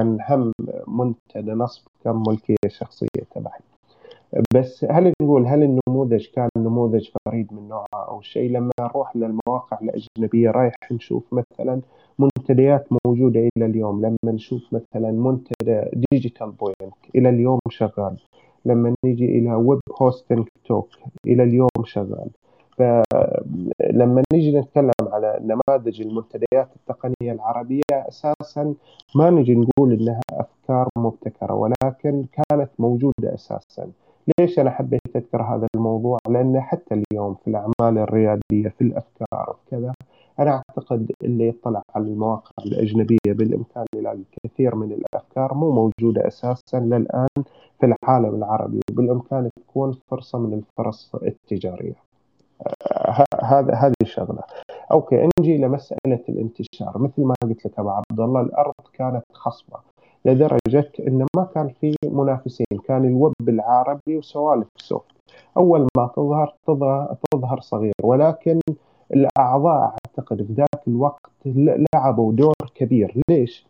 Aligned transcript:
كان 0.00 0.18
هم 0.28 0.52
منتدى 0.88 1.52
نصب 1.52 1.82
كان 2.04 2.22
ملكية 2.28 2.56
شخصية 2.68 3.08
تبعي 3.34 3.60
بس 4.54 4.86
هل 4.90 5.12
نقول 5.22 5.46
هل 5.46 5.62
النموذج 5.62 6.26
كان 6.26 6.48
نموذج 6.56 7.08
فريد 7.24 7.52
من 7.52 7.68
نوعه 7.68 7.86
أو 7.94 8.20
شيء؟ 8.20 8.50
لما 8.50 8.70
نروح 8.80 9.16
للمواقع 9.16 9.78
الأجنبية 9.82 10.50
رايح 10.50 10.74
نشوف 10.92 11.24
مثلا 11.32 11.80
منتديات 12.18 12.86
موجودة 13.06 13.48
إلى 13.56 13.66
اليوم. 13.66 14.00
لما 14.00 14.32
نشوف 14.32 14.62
مثلا 14.72 15.10
منتدى 15.12 15.82
Digital 16.12 16.50
Point 16.50 16.96
إلى 17.14 17.28
اليوم 17.28 17.58
شغال. 17.70 18.16
لما 18.64 18.94
نيجي 19.04 19.38
إلى 19.38 19.54
Web 19.54 19.80
Hosting 20.02 20.48
Talk 20.64 20.88
إلى 21.26 21.42
اليوم 21.42 21.84
شغال. 21.84 22.30
فلما 22.76 24.22
نيجي 24.32 24.58
نتكلم 24.58 24.90
على 25.20 25.40
نماذج 25.40 26.00
المنتديات 26.00 26.68
التقنية 26.76 27.32
العربية 27.32 27.82
أساسا 27.92 28.74
ما 29.14 29.30
نجي 29.30 29.54
نقول 29.54 29.92
إنها 29.92 30.20
أفكار 30.32 30.88
مبتكرة 30.98 31.54
ولكن 31.54 32.24
كانت 32.32 32.70
موجودة 32.78 33.34
أساسا 33.34 33.90
ليش 34.40 34.58
أنا 34.58 34.70
حبيت 34.70 35.00
أذكر 35.16 35.42
هذا 35.42 35.66
الموضوع؟ 35.74 36.18
لأن 36.28 36.60
حتى 36.60 36.94
اليوم 36.94 37.34
في 37.34 37.48
الأعمال 37.50 37.98
الريادية 37.98 38.68
في 38.68 38.80
الأفكار 38.80 39.56
وكذا 39.66 39.92
أنا 40.38 40.50
أعتقد 40.50 41.12
اللي 41.24 41.48
يطلع 41.48 41.82
على 41.94 42.04
المواقع 42.04 42.50
الأجنبية 42.66 43.18
بالإمكان 43.26 43.84
يلاقي 43.94 44.22
كثير 44.44 44.74
من 44.74 44.92
الأفكار 44.92 45.54
مو 45.54 45.70
موجودة 45.70 46.26
أساسا 46.26 46.80
للآن 46.80 47.28
في 47.80 47.86
العالم 47.86 48.34
العربي 48.34 48.80
وبالإمكان 48.90 49.50
تكون 49.60 49.98
فرصة 50.10 50.38
من 50.38 50.54
الفرص 50.54 51.14
التجارية. 51.14 52.09
هذا 53.42 53.74
هذه 53.74 53.94
شغله. 54.04 54.42
okay 54.92 55.28
نجي 55.40 55.58
لمسألة 55.58 56.20
الانتشار. 56.28 56.98
مثل 56.98 57.22
ما 57.22 57.34
قلت 57.42 57.66
لك 57.66 57.78
أبو 57.78 57.90
عبد 57.90 58.20
الله 58.20 58.40
الأرض 58.40 58.74
كانت 58.92 59.22
خصبة 59.32 59.78
لدرجة 60.24 60.92
انه 61.08 61.26
ما 61.36 61.44
كان 61.54 61.68
في 61.80 61.94
منافسين. 62.04 62.66
كان 62.84 63.04
الويب 63.04 63.48
العربي 63.48 64.16
وسوالف 64.16 64.66
سوفت. 64.76 65.12
أول 65.56 65.86
ما 65.96 66.10
تظهر 66.16 66.54
تظهر 67.32 67.60
صغير. 67.60 67.92
ولكن 68.02 68.60
الأعضاء 69.14 69.94
أعتقد 69.94 70.42
في 70.42 70.52
ذاك 70.52 70.88
الوقت 70.88 71.30
لعبوا 71.94 72.32
دور 72.32 72.54
كبير. 72.74 73.22
ليش؟ 73.30 73.66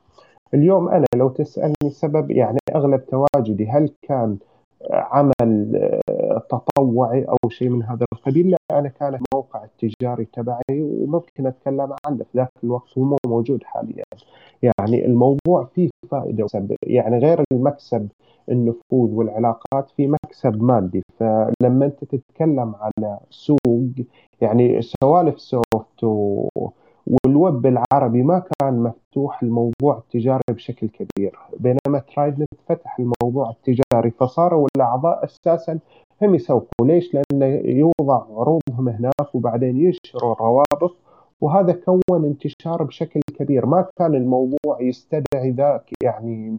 اليوم 0.55 0.89
أنا 0.89 1.07
لو 1.15 1.29
تسألني 1.29 1.91
سبب 1.91 2.31
يعني 2.31 2.59
أغلب 2.75 3.07
تواجدي 3.07 3.69
هل 3.69 3.91
كان 4.03 4.39
عمل 4.91 5.81
تطوعي 6.49 7.25
أو 7.25 7.49
شيء 7.49 7.69
من 7.69 7.83
هذا 7.83 8.07
القبيل؟ 8.13 8.51
لا. 8.51 8.60
أنا 8.79 8.89
كان 8.89 9.15
الموقع 9.15 9.65
التجاري 9.65 10.25
تبعي 10.25 10.61
وممكن 10.71 11.47
أتكلم 11.47 11.97
عنه 12.07 12.25
في 12.25 12.39
ذاك 12.39 12.49
الوقت 12.65 12.99
هو 12.99 13.05
مو 13.05 13.17
موجود 13.27 13.65
حاليا. 13.65 14.05
يعني 14.63 15.07
الموضوع 15.07 15.65
فيه 15.75 15.91
فائدة 16.11 16.45
وسبب 16.45 16.77
يعني 16.87 17.19
غير 17.19 17.45
المكسب 17.53 18.09
النفوذ 18.49 19.11
والعلاقات 19.15 19.91
في 19.91 20.07
مكسب 20.07 20.63
مادي. 20.63 21.03
فلما 21.19 21.87
أنت 21.87 22.05
تتكلم 22.05 22.75
على 22.81 23.19
سوق 23.31 23.59
يعني 24.41 24.83
سوالف 24.83 25.41
سوفت 25.41 26.05
و... 26.05 26.49
والويب 27.07 27.67
العربي 27.67 28.23
ما 28.23 28.43
كان 28.61 28.75
مفتوح 28.83 29.43
الموضوع 29.43 29.99
التجاري 29.99 30.41
بشكل 30.51 30.89
كبير. 30.89 31.39
بينما 31.59 31.99
Traidnt 32.15 32.49
فتح 32.69 32.99
الموضوع 32.99 33.51
التجاري 33.51 34.11
فصاروا 34.11 34.69
الأعضاء 34.77 35.25
أساسا 35.25 35.79
هم 36.23 36.35
يسوقوا 36.35 36.87
ليش؟ 36.87 37.15
لأنه 37.15 37.47
يوضع 37.65 38.25
عروضهم 38.31 38.89
هناك 38.89 39.35
وبعدين 39.35 39.77
ينشروا 39.77 40.33
الروابط 40.33 40.97
وهذا 41.41 41.73
كون 41.73 42.25
انتشار 42.25 42.83
بشكل 42.83 43.21
كبير 43.39 43.67
ما 43.67 43.87
كان 43.99 44.15
الموضوع 44.15 44.81
يستدعي 44.81 45.51
ذاك 45.51 45.91
يعني 46.03 46.59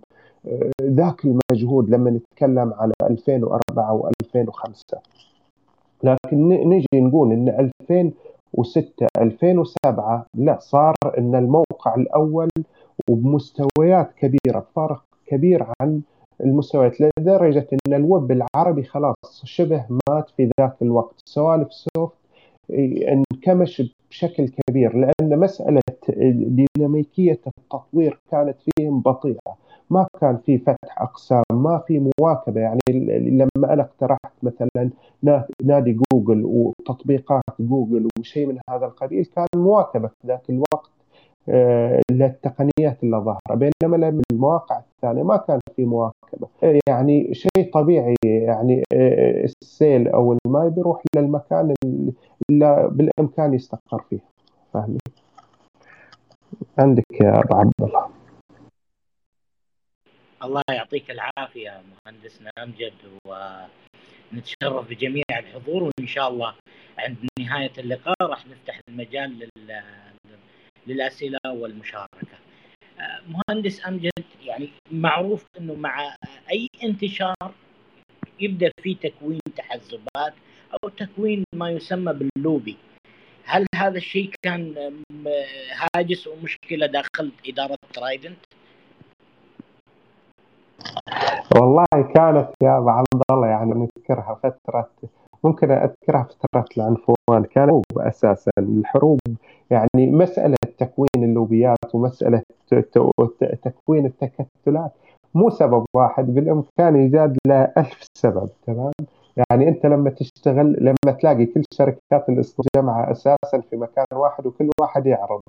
ذاك 0.82 1.26
المجهود 1.26 1.90
لما 1.90 2.12
نتكلم 2.12 2.74
على 2.74 2.94
2004 3.02 4.02
و2005 4.02 5.00
لكن 6.04 6.50
نجي 6.50 6.88
نقول 6.94 7.32
إن 7.32 7.50
2006 7.50 9.08
2007 9.18 10.26
لا 10.38 10.58
صار 10.60 10.96
إن 11.18 11.36
الموقع 11.36 11.96
الأول 11.96 12.50
وبمستويات 13.10 14.14
كبيرة 14.14 14.60
بفارق 14.60 15.04
كبير 15.26 15.68
عن 15.82 16.02
المستويات 16.44 16.98
لدرجه 17.02 17.68
إن 17.74 17.94
الويب 17.94 18.32
العربي 18.32 18.84
خلاص 18.84 19.42
شبه 19.46 19.86
مات 20.10 20.30
في 20.30 20.50
ذاك 20.60 20.76
الوقت 20.82 21.16
سوالف 21.26 21.68
سوفت 21.74 22.18
انكمش 22.72 23.94
بشكل 24.10 24.50
كبير 24.50 24.96
لأن 24.98 25.40
مسألة 25.40 25.82
ديناميكيه 26.78 27.40
التطوير 27.48 28.20
كانت 28.32 28.56
فيهم 28.62 29.00
بطيئة. 29.00 29.56
ما 29.90 30.08
كان 30.22 30.38
في 30.38 30.58
فتح 30.58 31.02
أقسام 31.02 31.44
ما 31.52 31.78
في 31.88 32.12
مواكبة. 32.20 32.62
يعني 32.62 32.80
لما 33.30 33.74
أنا 33.74 33.82
اقترحت 33.82 34.34
مثلا 34.44 34.90
نادي 35.64 36.00
جوجل 36.14 36.46
وتطبيقات 36.46 37.44
جوجل 37.60 38.08
وشيء 38.20 38.48
من 38.48 38.58
هذا 38.70 38.86
القبيل 38.86 39.26
كان 39.26 39.48
مواكبة 39.56 40.08
في 40.08 40.28
ذاك 40.28 40.50
الوقت 40.50 40.92
للتقنيات 42.12 43.04
اللي 43.04 43.18
ظاهرة. 43.18 43.72
بينما 43.84 44.22
المواقع 44.32 44.82
الثانية 45.04 45.24
ما 45.24 45.38
كان 45.38 45.60
في 45.76 45.86
مواكبة. 45.86 46.48
يعني 46.90 47.34
شيء 47.34 47.72
طبيعي 47.74 48.16
يعني 48.24 48.84
السيل 49.64 50.08
أو 50.08 50.38
الماي 50.46 50.70
بيروح 50.70 51.04
للمكان 51.16 51.74
اللي 52.50 52.90
بالإمكان 52.92 53.54
يستقر 53.54 54.06
فيه. 54.10 54.20
فاهمني 54.74 55.00
عندك 56.78 57.06
يا 57.22 57.40
أبو 57.40 57.56
عبد 57.56 57.74
الله 57.82 58.10
الله 60.44 60.62
يعطيك 60.70 61.12
العافية 61.12 61.82
مهندسنا 62.06 62.52
امجد 62.64 62.94
ونتشرف 63.28 64.90
بجميع 64.90 65.24
الحضور 65.32 65.84
وإن 65.84 66.08
شاء 66.08 66.30
الله 66.30 66.54
عند 66.98 67.18
نهاية 67.40 67.72
اللقاء 67.78 68.16
راح 68.22 68.48
نفتح 68.48 68.80
المجال 68.90 69.40
لل 69.40 69.82
للأسئلة 70.88 71.40
والمشاركة. 71.46 72.38
مهندس 73.28 73.88
أمجد 73.88 74.12
يعني 74.62 74.74
معروف 74.92 75.46
إنه 75.60 75.76
مع 75.76 76.16
أي 76.52 76.68
انتشار 76.84 77.52
يبدأ 78.40 78.72
في 78.84 78.96
تكوين 78.96 79.40
تحزبات 79.56 80.34
أو 80.74 80.90
تكوين 80.90 81.44
ما 81.56 81.70
يسمى 81.70 82.14
باللوبي. 82.14 82.78
هل 83.46 83.66
هذا 83.76 83.98
الشيء 83.98 84.32
كان 84.44 84.94
هاجس 85.96 86.28
ومشكله 86.28 86.86
داخل 86.86 87.32
إدارة 87.48 87.78
ترايدنت؟ 87.94 88.38
والله 91.56 91.86
كانت 92.16 92.50
يا 92.64 92.78
ابو 92.78 92.90
عبد 92.90 93.22
الله 93.32 93.48
يعني 93.48 93.72
نذكرها 93.72 94.40
فترة 94.44 94.90
ممكن 95.44 95.72
أذكرها 95.72 96.24
فترة 96.24 96.66
العنفوان 96.78 97.44
كان 97.52 97.82
أساسا 97.98 98.52
الحروب 98.58 99.20
يعني 99.72 100.12
مسألة 100.12 100.56
تكوين 100.78 101.08
اللوبيات 101.24 101.96
ومسألة 101.96 102.42
تكوين 103.64 104.06
التكتلات 104.06 104.92
مو 105.34 105.50
سبب 105.50 105.86
واحد 105.96 106.26
بالأمكان 106.26 106.96
إيجاد 106.96 107.38
له 107.48 107.74
ألف 107.78 108.08
سبب 108.18 108.50
تمام؟ 108.68 108.92
يعني 109.50 109.68
أنت 109.68 109.86
لما 109.86 110.10
تشتغل 110.10 110.78
لما 110.80 111.18
تلاقي 111.20 111.46
كل 111.46 111.64
شركات 111.74 112.30
الاستجامة 112.30 113.12
أساسا 113.12 113.62
في 113.70 113.76
مكان 113.78 114.06
واحد 114.14 114.46
وكل 114.46 114.70
واحد 114.82 115.06
يعرض 115.06 115.42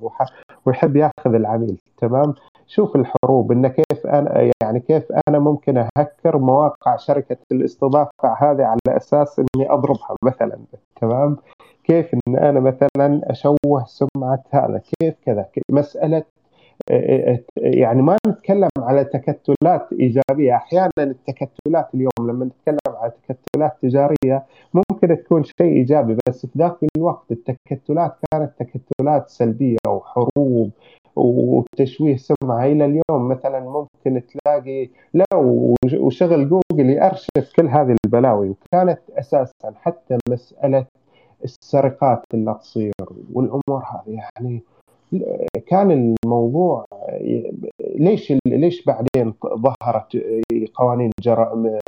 ويحب 0.66 0.96
ياخذ 0.96 1.34
العميل 1.34 1.78
تمام؟ 1.98 2.34
شوف 2.66 2.96
الحروب 2.96 3.52
إن 3.52 3.68
كيف 3.68 4.06
أنا 4.06 4.50
يعني 4.62 4.80
كيف 4.80 5.12
أنا 5.28 5.38
ممكن 5.38 5.78
أهكر 5.78 6.38
مواقع 6.38 6.96
شركة 6.96 7.36
الاستضافة 7.52 8.34
هذه 8.38 8.64
على 8.64 8.96
أساس 8.96 9.38
إني 9.38 9.70
أضربها 9.72 10.16
مثلا 10.24 10.58
تمام؟ 11.00 11.36
كيف 11.84 12.14
إن 12.14 12.36
أنا 12.36 12.60
مثلا 12.60 13.20
أشوه 13.30 13.84
سمعة 13.86 14.44
هذا؟ 14.50 14.82
كيف 15.00 15.14
كذا؟ 15.26 15.46
مسألة 15.70 16.24
يعني 17.56 18.02
ما 18.02 18.16
نتكلم 18.26 18.68
على 18.78 19.04
تكتلات 19.04 19.88
إيجابية. 19.92 20.54
أحيانا 20.54 20.90
التكتلات 20.98 21.94
اليوم 21.94 22.10
لما 22.20 22.44
نتكلم 22.44 22.96
على 22.96 23.12
تكتلات 23.28 23.76
تجارية 23.82 24.46
ممكن 24.74 25.22
تكون 25.24 25.44
شيء 25.44 25.72
إيجابي 25.72 26.16
بس 26.28 26.46
في 26.46 26.58
ذاك 26.58 26.76
الوقت 26.96 27.32
التكتلات 27.32 28.16
كانت 28.32 28.52
تكتلات 28.58 29.28
سلبية 29.28 29.76
وحروب 29.88 30.70
وتشويه 31.16 32.16
سمعة. 32.16 32.66
إلى 32.66 32.84
اليوم 32.84 33.28
مثلا 33.28 33.60
ممكن 33.60 34.22
تلاقي 34.26 34.88
لا 35.14 35.24
وشغل 36.00 36.48
جوجل 36.48 36.90
يأرشف 36.90 37.52
كل 37.56 37.68
هذه 37.68 37.96
البلاوي 38.04 38.48
وكانت 38.50 39.00
أساسا 39.10 39.72
حتى 39.74 40.18
مسألة 40.30 40.86
السرقات 41.44 42.22
اللي 42.34 42.54
تصير 42.60 42.92
والأمور 43.32 43.82
هذه. 43.92 44.20
يعني 44.38 44.62
كان 45.66 46.14
الموضوع 46.24 46.84
ليش 47.96 48.32
ليش 48.46 48.84
بعدين 48.84 49.34
ظهرت 49.44 50.22
قوانين 50.74 51.10
جرائم 51.20 51.78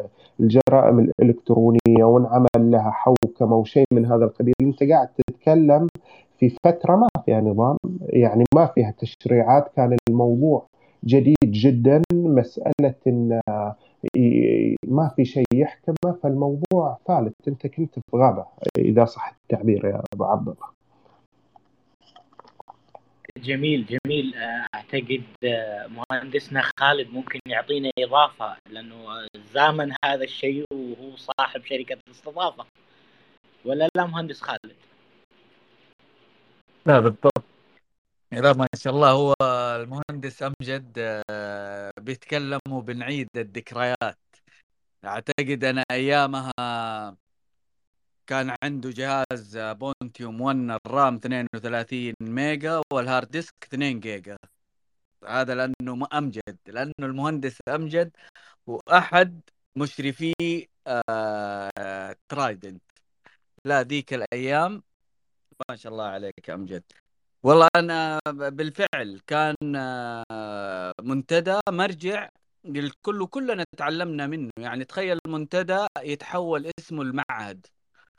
الجرائم 0.40 0.98
الإلكترونية 0.98 2.04
وانعمل 2.04 2.48
لها 2.56 2.90
حوكمة 2.90 3.56
وشيء 3.56 3.84
من 3.92 4.06
هذا 4.06 4.24
القبيل؟ 4.24 4.54
أنت 4.62 4.82
قاعد 4.82 5.08
تتكلم 5.08 5.86
في 6.38 6.48
فترة 6.64 6.96
ما 6.96 7.08
فيها 7.24 7.40
نظام 7.40 7.76
يعني 8.00 8.44
ما 8.54 8.66
فيها 8.66 8.94
تشريعات 8.98 9.68
كان 9.76 9.96
الموضوع 10.08 10.66
جديد 11.04 11.36
جدا 11.44 12.02
مسألة 12.12 12.94
إن 13.06 13.40
ما 14.88 15.08
في 15.16 15.24
شيء 15.24 15.44
يحكمه 15.54 16.12
فالموضوع 16.22 16.98
فالت 17.06 17.34
أنت 17.48 17.66
كنت 17.66 17.94
في 17.94 18.16
غابة 18.16 18.44
إذا 18.78 19.04
صح 19.04 19.36
التعبير 19.42 19.84
يا 19.84 20.02
أبو 20.14 20.24
عبد 20.24 20.48
الله. 20.48 20.83
جميل 23.38 23.86
جميل. 23.86 24.34
أعتقد 24.74 25.24
مهندسنا 25.88 26.62
خالد 26.80 27.08
ممكن 27.10 27.40
يعطينا 27.46 27.90
إضافة 27.98 28.56
لأنه 28.70 29.26
زامن 29.52 29.92
هذا 30.04 30.24
الشيء 30.24 30.64
وهو 30.72 31.16
صاحب 31.16 31.64
شركة 31.64 31.98
الاستضافة. 32.08 32.66
ولا 33.64 33.88
لا 33.96 34.06
مهندس 34.06 34.40
خالد؟ 34.40 34.76
لا 36.86 37.00
بالضبط. 37.00 37.44
لا 38.32 38.52
ما 38.52 38.66
شاء 38.76 38.94
الله 38.94 39.10
هو 39.10 39.34
المهندس 39.76 40.42
أمجد 40.42 40.92
آه، 41.30 41.90
بيتكلم 42.00 42.60
وبنعيد 42.70 43.28
الذكريات. 43.36 44.18
أعتقد 45.04 45.64
أنا 45.64 45.84
أيامها 45.90 46.52
كان 48.26 48.56
عنده 48.64 48.90
جهاز 48.90 49.58
Pentium 49.58 50.40
1 50.40 50.78
ال 50.86 50.93
RAM 50.93 51.14
32 51.16 52.14
ميجا 52.20 52.82
وال 52.92 53.05
hard 53.05 53.30
disk 53.30 53.54
2 53.62 54.00
جيجا. 54.00 54.36
هذا 55.28 55.54
لأنه 55.54 56.06
أمجد 56.12 56.58
لأنه 56.66 56.92
المهندس 57.00 57.58
أمجد 57.68 58.16
هو 58.68 58.80
احد 58.92 59.40
مشرفي 59.76 60.34
آه 60.86 62.16
Traidnt. 62.28 62.82
لا 63.64 63.82
ذيك 63.82 64.14
الأيام 64.14 64.82
ما 65.70 65.76
شاء 65.76 65.92
الله 65.92 66.04
عليك 66.04 66.50
أمجد. 66.50 66.82
والله 67.42 67.68
أنا 67.76 68.20
بالفعل 68.28 69.20
كان 69.26 69.56
آه، 69.76 70.92
منتدى 71.02 71.60
مرجع 71.68 72.28
للكل 72.64 73.22
وكلنا 73.22 73.64
تعلمنا 73.76 74.26
منه. 74.26 74.50
يعني 74.58 74.84
تخيل 74.84 75.18
المنتدى 75.26 75.86
يتحول 76.02 76.70
اسمه 76.80 77.02
المعهد. 77.02 77.66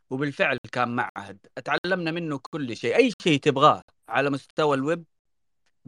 وبالفعل 0.09 0.57
كان 0.71 0.95
معهد. 0.95 1.37
تعلمنا 1.65 2.11
منه 2.11 2.37
كل 2.37 2.77
شيء. 2.77 2.95
أي 2.95 3.11
شيء 3.23 3.39
تبغاه 3.39 3.81
على 4.09 4.29
مستوى 4.29 4.77
الويب 4.77 5.03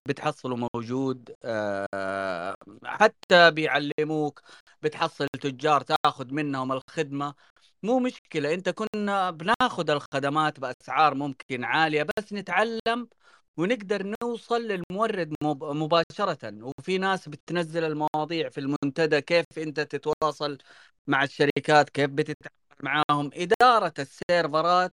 بتحصله 0.08 0.56
موجود. 0.74 1.36
آه، 1.46 2.56
حتى 2.86 3.52
بيعلموك 3.52 4.42
بتحصل 4.82 5.28
تجار 5.42 5.82
تاخذ 5.82 6.34
منهم 6.34 6.72
الخدمة. 6.72 7.36
مو 7.84 8.00
مشكلة. 8.00 8.54
أنت 8.54 8.70
كنا 8.70 9.32
بناخذ 9.32 9.90
الخدمات 9.90 10.60
بأسعار 10.60 11.16
ممكن 11.16 11.64
عالية 11.64 12.04
بس 12.04 12.34
نتعلم 12.34 13.10
ونقدر 13.58 14.14
نوصل 14.24 14.62
للمورد 14.62 15.36
مباشرة. 15.44 16.64
وفي 16.80 16.98
ناس 16.98 17.30
بتنزل 17.30 17.84
المواضيع 17.84 18.50
في 18.50 18.60
المنتدى 18.60 19.22
كيف 19.22 19.46
أنت 19.58 19.80
تتواصل 19.80 20.58
مع 21.08 21.24
الشركات 21.24 21.90
كيف 21.90 22.10
بتتعامل 22.10 22.67
معاهم 22.84 23.30
إدارة 23.34 23.94
السيرفرات 24.00 24.94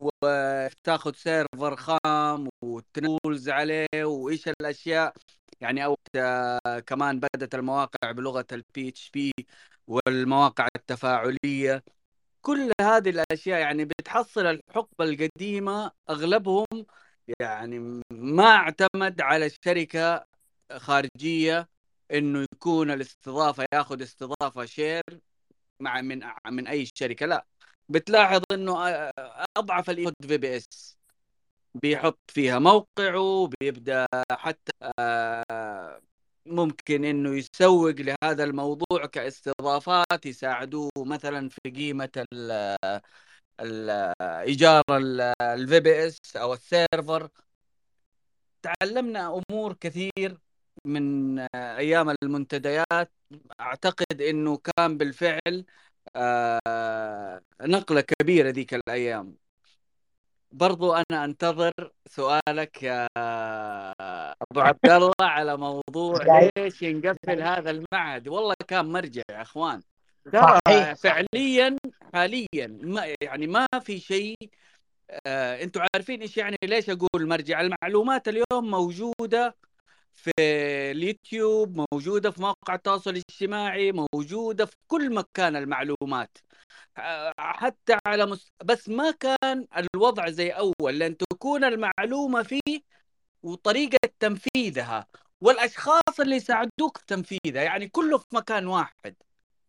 وتاخذ 0.00 1.14
server 1.14 1.76
خام 1.76 2.48
وتنزل 2.62 3.48
عليه 3.48 3.86
وإيش 4.04 4.48
الأشياء. 4.48 5.14
يعني 5.60 5.84
أو 5.84 5.96
كمان 6.86 7.20
بدأت 7.20 7.54
المواقع 7.54 8.12
بلغة 8.12 8.46
ال 8.52 8.88
PHP 8.88 9.32
والمواقع 9.86 10.68
التفاعلية. 10.76 11.84
كل 12.42 12.72
هذه 12.80 13.10
الأشياء 13.10 13.60
يعني 13.60 13.84
بتحصل 13.84 14.46
الحقبة 14.46 15.04
القديمة 15.04 15.92
أغلبهم 16.10 16.66
يعني 17.40 18.02
ما 18.12 18.44
اعتمد 18.56 19.20
على 19.20 19.46
الشركة 19.46 20.26
خارجية 20.76 21.68
إنه 22.12 22.46
يكون 22.54 22.90
الاستضافة 22.90 23.66
ياخذ 23.74 24.02
استضافة 24.02 24.64
shared 24.64 25.02
مع 25.80 26.00
من 26.00 26.20
من 26.50 26.66
أي 26.68 26.86
شركة 26.94 27.26
لا. 27.26 27.46
بتلاحظ 27.88 28.42
إنه 28.52 28.74
أضعف 29.56 29.90
الإيمان 29.90 30.14
VPS 30.26 30.98
بيحط 31.82 32.18
فيها 32.30 32.58
موقعه 32.58 33.50
بيبدأ 33.60 34.06
حتى 34.32 34.72
ممكن 36.46 37.04
إنه 37.04 37.36
يسوق 37.36 37.90
لهذا 38.00 38.44
الموضوع 38.44 39.06
كاستضافات 39.12 40.26
يساعدوه 40.26 40.90
مثلا 40.98 41.48
في 41.48 41.70
قيمة 41.70 42.24
إيجار 44.20 44.82
ال 45.42 45.80
VPS 45.80 46.16
أو 46.36 46.54
ال 46.54 46.63
server. 46.63 47.28
تعلمنا 48.62 49.40
أمور 49.50 49.72
كثير. 49.74 50.38
من 50.84 51.38
أيام 51.54 52.14
المنتديات 52.22 53.12
أعتقد 53.60 54.22
إنه 54.22 54.56
كان 54.56 54.98
بالفعل 54.98 55.64
آه، 56.16 57.42
نقلة 57.62 58.00
كبيرة 58.00 58.50
ذيك 58.50 58.74
الأيام. 58.74 59.36
برضو 60.52 60.92
أنا 60.94 61.24
أنتظر 61.24 61.72
سؤالك 62.06 62.82
يا 62.82 63.06
أبو 64.42 64.60
عبد 64.60 64.90
الله 64.90 65.12
على 65.20 65.56
موضوع 65.56 66.18
ليش 66.56 66.82
ينقفل 66.82 67.42
هذا 67.42 67.70
المعهد. 67.70 68.28
والله 68.28 68.54
كان 68.68 68.86
مرجع 68.86 69.22
يا 69.30 69.42
أخوان. 69.42 69.82
ترى 70.32 70.94
فعليا 70.94 71.76
حاليا 72.14 72.78
ما 72.82 73.14
يعني 73.22 73.46
ما 73.46 73.66
في 73.80 73.98
شيء 73.98 74.36
آه 75.26 75.62
أنتم 75.62 75.80
عارفين 75.94 76.20
إيش 76.20 76.36
يعني 76.36 76.56
ليش 76.64 76.90
أقول 76.90 77.28
مرجع؟ 77.28 77.60
المعلومات 77.60 78.28
اليوم 78.28 78.70
موجودة 78.70 79.56
في 80.14 80.30
اليوتيوب 80.92 81.86
موجودة 81.92 82.30
في 82.30 82.40
مواقع 82.42 82.74
التواصل 82.74 83.10
الاجتماعي 83.10 83.92
موجودة 83.92 84.66
في 84.66 84.76
كل 84.86 85.14
مكان 85.14 85.56
المعلومات. 85.56 86.38
آه، 86.98 87.34
حتى 87.38 87.98
على 88.06 88.26
مست... 88.26 88.52
بس 88.64 88.88
ما 88.88 89.10
كان 89.10 89.66
الوضع 89.96 90.30
زي 90.30 90.50
أول 90.50 90.98
لأن 90.98 91.16
تكون 91.16 91.64
المعلومة 91.64 92.42
فيه 92.42 92.80
وطريقة 93.42 93.98
تنفيذها 94.20 95.06
والأشخاص 95.40 96.20
اللي 96.20 96.36
يساعدوك 96.36 96.98
في 96.98 97.04
تنفيذها 97.06 97.62
يعني 97.62 97.88
كله 97.88 98.18
في 98.18 98.26
مكان 98.34 98.66
واحد. 98.66 99.16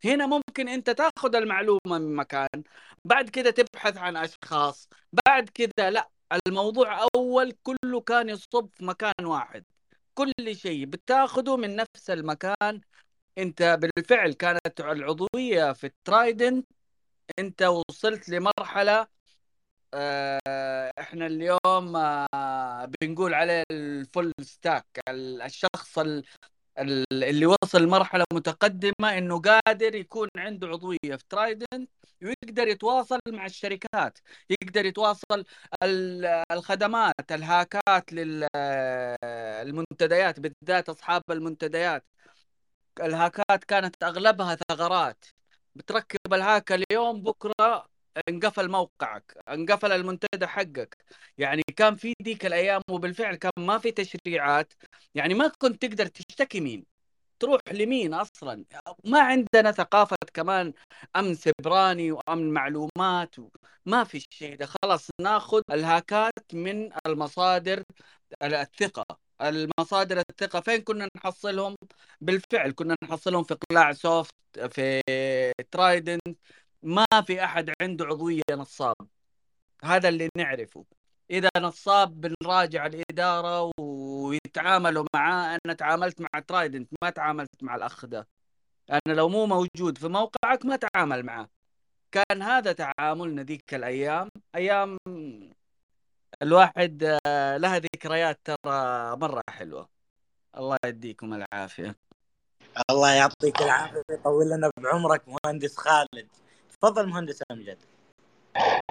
هنا 0.05 0.25
ممكن 0.27 0.67
أنت 0.69 0.89
تاخذ 0.89 1.35
المعلومة 1.35 1.79
من 1.87 2.15
مكان 2.15 2.63
بعد 3.05 3.29
كده 3.29 3.51
تبحث 3.51 3.97
عن 3.97 4.17
أشخاص 4.17 4.89
بعد 5.27 5.49
كده 5.49 5.89
لا 5.89 6.09
الموضوع 6.47 7.07
أول 7.15 7.51
كله 7.63 8.01
كان 8.01 8.29
يصب 8.29 8.69
في 8.73 8.85
مكان 8.85 9.13
واحد. 9.25 9.65
كل 10.15 10.33
شيء. 10.55 10.85
بتاخذه 10.85 11.57
من 11.57 11.75
نفس 11.75 12.09
المكان. 12.09 12.81
انت 13.37 13.63
بالفعل 13.63 14.33
كانت 14.33 14.81
العضوية 14.81 15.73
في 15.73 15.87
الترايدنت 15.87 16.67
انت 17.39 17.63
وصلت 17.63 18.29
لمرحلة 18.29 19.07
آه 19.93 20.91
إحنا 20.99 21.27
اليوم 21.27 21.95
آه 21.95 22.91
بنقول 23.01 23.33
عليه 23.33 23.63
ال 23.71 23.84
full 23.84 24.33
stack. 24.41 24.85
الشخص 25.09 25.99
اللي 26.77 27.45
وصل 27.45 27.83
لمرحلة 27.83 28.23
متقدمة 28.33 29.17
إنه 29.17 29.41
قادر 29.41 29.95
يكون 29.95 30.27
عنده 30.37 30.67
عضوية 30.67 30.97
في 31.17 31.23
ترايدنت 31.29 31.89
ويقدر 32.23 32.67
يتواصل 32.67 33.19
مع 33.29 33.45
الشركات 33.45 34.19
يقدر 34.49 34.85
يتواصل 34.85 35.45
الخدمات 36.51 37.31
الهاكات 37.31 38.13
للمنتديات 39.63 40.39
بالذات 40.39 40.89
أصحاب 40.89 41.21
المنتديات. 41.31 42.05
الهاكات 43.01 43.63
كانت 43.63 44.03
أغلبها 44.03 44.57
ثغرات. 44.69 45.25
بتركب 45.75 46.33
الهاك 46.33 46.71
اليوم 46.71 47.23
بكرة 47.23 47.85
انقفل 48.29 48.69
موقعك 48.71 49.37
انقفل 49.49 49.91
المنتدى 49.91 50.47
حقك. 50.47 50.97
يعني 51.37 51.63
كان 51.75 51.95
في 51.95 52.13
ذيك 52.23 52.45
الأيام 52.45 52.81
وبالفعل 52.91 53.35
كان 53.35 53.51
ما 53.57 53.77
في 53.77 53.91
تشريعات 53.91 54.73
يعني 55.15 55.33
ما 55.33 55.47
كنت 55.47 55.81
تقدر 55.85 56.05
تشتكي 56.07 56.59
مين؟ 56.59 56.85
تروح 57.39 57.61
لمين 57.71 58.13
أصلا؟ 58.13 58.65
ما 59.05 59.21
عندنا 59.21 59.71
ثقافة 59.71 60.17
كمان 60.33 60.73
أمن 61.15 61.35
سبراني 61.35 62.11
وأمن 62.11 62.51
معلومات 62.53 63.35
ما 63.85 64.03
في 64.03 64.25
شيء 64.33 64.55
ده. 64.57 64.65
خلاص 64.65 65.07
ناخذ 65.21 65.61
الهاكات 65.71 66.53
من 66.53 66.89
المصادر 67.07 67.83
الثقة. 68.43 69.05
المصادر 69.41 70.19
الثقة 70.29 70.59
فين 70.61 70.81
كنا 70.81 71.07
نحصلهم؟ 71.17 71.75
بالفعل 72.21 72.71
كنا 72.71 72.95
نحصلهم 73.03 73.43
في 73.43 73.55
قلاع 73.69 73.91
سوفت 73.93 74.31
في 74.71 75.01
ترايدنت 75.71 76.37
ما 76.83 77.05
في 77.27 77.43
أحد 77.43 77.71
عنده 77.81 78.05
عضوية 78.05 78.41
نصاب. 78.51 78.95
هذا 79.83 80.09
اللي 80.09 80.29
نعرفه. 80.37 80.85
إذا 81.31 81.49
نصاب 81.57 82.21
بنراجع 82.21 82.85
الإدارة 82.85 83.71
ويتعاملوا 83.79 85.05
معاه 85.15 85.59
أنا 85.65 85.73
تعاملت 85.73 86.21
مع 86.21 86.39
ترايدنت 86.47 86.89
ما 87.03 87.09
تعاملت 87.09 87.63
مع 87.63 87.75
الأخ 87.75 88.05
ده. 88.05 88.27
أنا 88.91 89.13
لو 89.13 89.29
مو 89.29 89.45
موجود 89.45 89.97
في 89.97 90.07
موقعك 90.07 90.65
ما 90.65 90.75
تعامل 90.75 91.23
معاه. 91.23 91.49
كان 92.11 92.41
هذا 92.41 92.71
تعاملنا 92.71 93.43
ذيك 93.43 93.73
الأيام. 93.73 94.29
أيام 94.55 94.97
الواحد 96.41 97.19
آه، 97.27 97.57
لها 97.57 97.79
ذكريات 97.79 98.39
ترى 98.43 99.15
مرة 99.15 99.41
حلوة. 99.49 99.89
الله 100.57 100.77
يديكم 100.85 101.33
العافية. 101.33 101.95
الله 102.89 103.11
يعطيك 103.11 103.61
العافية 103.61 104.01
ويطول 104.09 104.49
لنا 104.49 104.71
بعمرك 104.77 105.23
مهندس 105.27 105.77
خالد. 105.77 106.27
تفضل 106.81 107.09
مهندس 107.09 107.43
أمجد. 107.51 107.77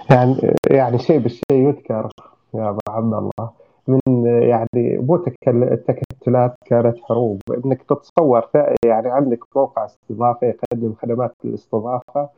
يعني 0.09 0.55
يعني 0.71 0.99
شيء 0.99 1.17
بالشيء 1.17 1.41
يذكر 1.51 2.09
يا 2.53 2.69
أبو 2.69 2.79
عبد 2.89 3.13
الله. 3.13 3.49
من 3.87 4.25
يعني 4.25 4.97
مو 4.97 5.15
التكتلات 5.47 6.55
كانت 6.65 6.97
حروب. 7.03 7.41
إنك 7.65 7.83
تتصور 7.83 8.49
يعني 8.85 9.11
عندك 9.11 9.39
موقع 9.55 9.85
استضافة 9.85 10.47
يقدم 10.47 10.93
خدمات 11.01 11.33
الاستضافه 11.45 12.29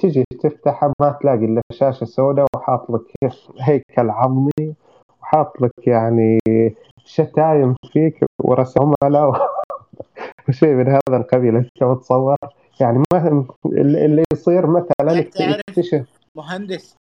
تجي 0.00 0.24
تفتحها 0.40 0.92
ما 1.00 1.18
تلاقي 1.20 1.44
إلا 1.44 1.60
شاشه 1.72 2.04
سوداء 2.04 2.46
وحاط 2.56 2.90
لك 2.90 3.32
هيكل 3.60 4.10
عظمي 4.10 4.74
وحاط 5.22 5.60
لك 5.60 5.86
يعني 5.86 6.38
شتايم 7.04 7.74
فيك 7.92 8.24
ورسم 8.40 8.92
عملاء 9.02 9.48
وشيء 10.48 10.74
من 10.74 10.88
هذا 10.88 11.16
القبيل. 11.16 11.56
أنت 11.56 11.82
متصور 11.82 12.36
يعني 12.80 13.02
ما 13.12 13.44
اللي 13.66 14.24
يصير 14.32 14.66
مثلا 14.66 15.20
تكتشف 15.20 16.06
مهندس 16.36 16.96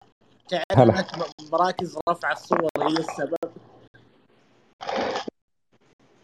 تعرف 0.48 1.04
مراكز 1.52 1.98
رفع 2.08 2.32
الصور 2.32 2.68
هي 2.78 2.86
السبب؟ 2.86 3.50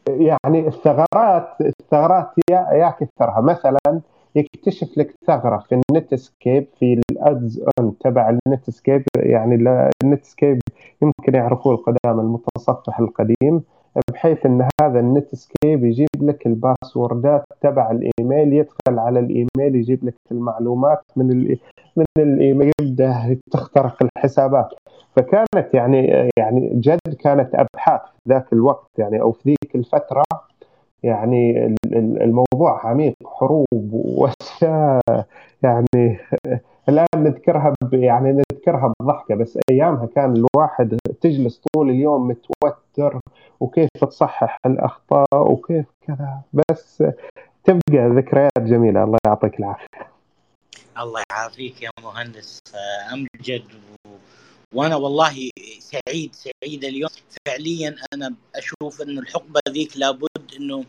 يعني 0.08 0.68
الثغرات 0.68 1.60
الثغرات 1.60 2.30
يا, 2.50 2.68
يا 2.72 2.90
كثرها 2.90 3.40
مثلا 3.40 4.00
يكتشف 4.34 4.98
لك 4.98 5.14
ثغرة 5.26 5.58
في 5.58 5.80
النت 5.90 6.14
سكيب 6.14 6.66
في 6.78 7.00
الأدز 7.10 7.64
اون 7.78 7.98
تبع 7.98 8.38
النت 8.46 8.70
سكيب 8.70 9.04
يعني 9.16 9.54
النت 10.04 10.24
سكيب 10.24 10.60
يمكن 11.02 11.34
يعرفوه 11.34 11.74
القدامى 11.74 12.20
المتصفح 12.20 12.98
القديم. 12.98 13.62
بحيث 14.12 14.46
إن 14.46 14.68
هذا 14.82 15.00
النت 15.00 15.34
سكيب 15.34 15.84
يجيب 15.84 16.08
لك 16.20 16.46
ال 16.46 16.56
passwordات 16.56 17.44
تبع 17.60 17.90
الإيميل 17.90 18.52
يدخل 18.52 18.98
على 18.98 19.20
الإيميل 19.20 19.76
يجيب 19.76 20.04
لك 20.04 20.14
المعلومات 20.32 21.02
من 21.16 21.56
من 21.96 22.04
الإيميل 22.18 22.72
يبدا 22.80 23.38
تخترق 23.50 23.96
الحسابات. 24.02 24.68
فكانت 25.16 25.74
يعني 25.74 26.30
يعني 26.38 26.70
جد 26.74 27.14
كانت 27.20 27.54
أبحاث 27.54 28.00
ذاك 28.28 28.52
الوقت 28.52 28.90
يعني 28.98 29.20
أو 29.20 29.32
في 29.32 29.48
ذيك 29.48 29.74
الفترة 29.74 30.22
يعني 31.02 31.74
الموضوع 31.94 32.86
عميق 32.86 33.14
حروب 33.26 33.92
وأشياء 33.92 35.00
يعني 35.62 36.18
الآن 36.88 37.06
نذكرها 37.16 37.74
يعني 37.92 38.42
نذكرها 38.52 38.94
بضحكة 39.00 39.34
بس 39.34 39.58
أيامها 39.70 40.06
كان 40.06 40.34
الواحد 40.36 40.98
تجلس 41.20 41.60
طول 41.74 41.90
اليوم 41.90 42.28
متوتر 42.28 43.20
وكيف 43.60 43.88
تصحح 44.00 44.58
الأخطاء 44.66 45.52
وكيف 45.52 45.86
كذا. 46.06 46.40
بس 46.52 47.04
تبقى 47.64 48.08
ذكريات 48.16 48.58
جميلة. 48.58 49.04
الله 49.04 49.18
يعطيك 49.26 49.58
العافية. 49.58 49.86
الله 50.98 51.22
يعافيك 51.30 51.82
يا 51.82 51.90
مهندس. 52.02 52.58
امجد 53.12 53.64
وأنا 54.74 54.96
والله 54.96 55.50
سعيد 55.78 56.34
سعيد 56.34 56.84
اليوم. 56.84 57.10
فعليا 57.46 57.96
أنا 58.14 58.34
أشوف 58.56 59.02
إنه 59.02 59.20
الحقبة 59.20 59.60
ذيك 59.68 59.96
لابد 59.96 60.54
إنه 60.60 60.84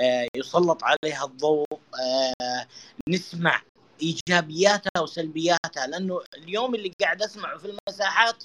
آه، 0.00 0.26
يسلط 0.36 0.80
عليها 0.84 1.24
الضوء. 1.24 1.66
آه، 1.72 2.66
نسمع 3.08 3.60
إيجابياتها 4.02 5.02
وسلبياتها 5.02 5.86
لأنه 5.86 6.20
اليوم 6.36 6.74
اللي 6.74 6.92
قاعد 7.00 7.22
أسمعه 7.22 7.58
في 7.58 7.64
المساحات 7.88 8.44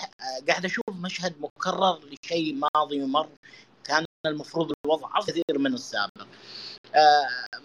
آه، 0.00 0.46
قاعد 0.48 0.64
أشوف 0.64 0.84
مشهد 0.90 1.34
مكرر 1.40 2.00
لشيء 2.04 2.54
ماضي 2.74 3.02
ومر 3.02 3.28
كان 3.84 4.04
المفروض 4.26 4.72
الوضع 4.86 5.08
كثير 5.26 5.58
من 5.58 5.74
السابق 5.74 6.26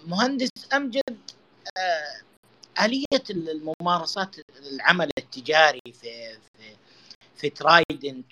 مهندس 0.08 0.50
أمجد 0.74 1.18
آلية 2.82 3.24
الممارسات 3.30 4.36
العمل 4.60 5.10
التجاري 5.18 5.80
في 5.86 6.34
في 6.34 6.76
في 7.36 7.50
ترايدنت 7.50 8.26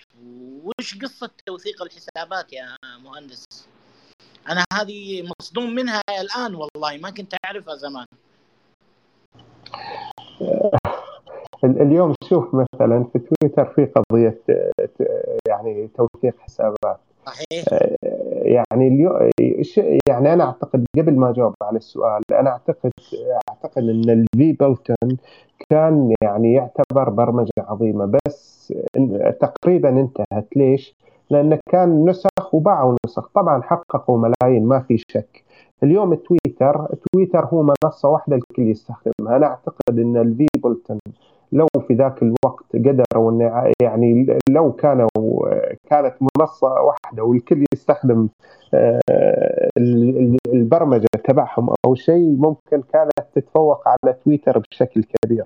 وش 0.64 0.98
قصة 0.98 1.30
توثيق 1.46 1.82
الحسابات 1.82 2.52
يا 2.52 2.76
مهندس؟ 2.82 3.44
أنا 4.48 4.64
هذه 4.72 5.30
مصدوم 5.40 5.74
منها 5.74 6.02
الآن 6.20 6.54
والله 6.54 6.96
ما 6.98 7.10
كنت 7.10 7.34
أعرفها 7.44 7.76
زمان. 7.76 8.06
اليوم 11.64 12.14
شوف 12.24 12.54
مثلا 12.54 13.04
في 13.12 13.18
تويتر 13.18 13.64
في 13.64 13.84
قضية 13.84 14.40
يعني 15.48 15.88
توثيق 15.96 16.34
حسابات. 16.38 17.00
صحيح. 17.26 17.64
يعني 18.42 18.88
اليو... 18.88 19.30
يعني 20.08 20.32
أنا 20.32 20.44
أعتقد 20.44 20.86
قبل 20.98 21.16
ما 21.16 21.30
أجاوب 21.30 21.54
على 21.62 21.76
السؤال 21.76 22.22
أنا 22.32 22.50
أعتقد 22.50 22.90
أعتقد 23.48 23.82
إن 23.82 24.10
الفي 24.10 24.52
بلتن 24.52 25.18
كان 25.70 26.14
يعني 26.22 26.52
يعتبر 26.52 27.10
برمجة 27.10 27.50
عظيمة 27.58 28.12
بس 28.26 28.74
تقريبا 29.40 29.88
انتهت. 29.88 30.56
ليش؟ 30.56 30.94
لأنه 31.30 31.58
كان 31.70 32.08
نسخ 32.08 32.54
وباعوا 32.54 32.96
نسخ. 33.06 33.28
طبعا 33.34 33.62
حققوا 33.62 34.18
ملايين 34.18 34.66
ما 34.66 34.80
في 34.80 34.98
شك. 35.08 35.44
اليوم 35.82 36.14
تويتر 36.14 36.86
تويتر 37.12 37.44
هو 37.46 37.62
منصة 37.62 38.08
واحدة 38.08 38.36
الكل 38.36 38.62
يستخدمها. 38.62 39.36
أنا 39.36 39.46
أعتقد 39.46 39.98
إن 39.98 40.16
الفي 40.16 40.46
بلتن 40.64 40.98
لو 41.52 41.66
في 41.88 41.94
ذاك 41.94 42.22
الوقت 42.22 42.64
قدروا 42.74 43.32
يعني 43.82 44.36
لو 44.50 44.72
كانوا 44.72 45.08
كانت 45.90 46.14
منصة 46.38 46.68
واحدة 46.68 47.24
والكل 47.24 47.64
يستخدم 47.74 48.28
آه، 48.74 49.00
البرمجة 50.52 51.06
تبعهم 51.24 51.74
أو 51.84 51.94
شيء 51.94 52.36
ممكن 52.38 52.82
كانت 52.92 53.10
تتفوق 53.34 53.88
على 53.88 54.12
تويتر 54.24 54.62
بشكل 54.70 55.04
كبير. 55.04 55.44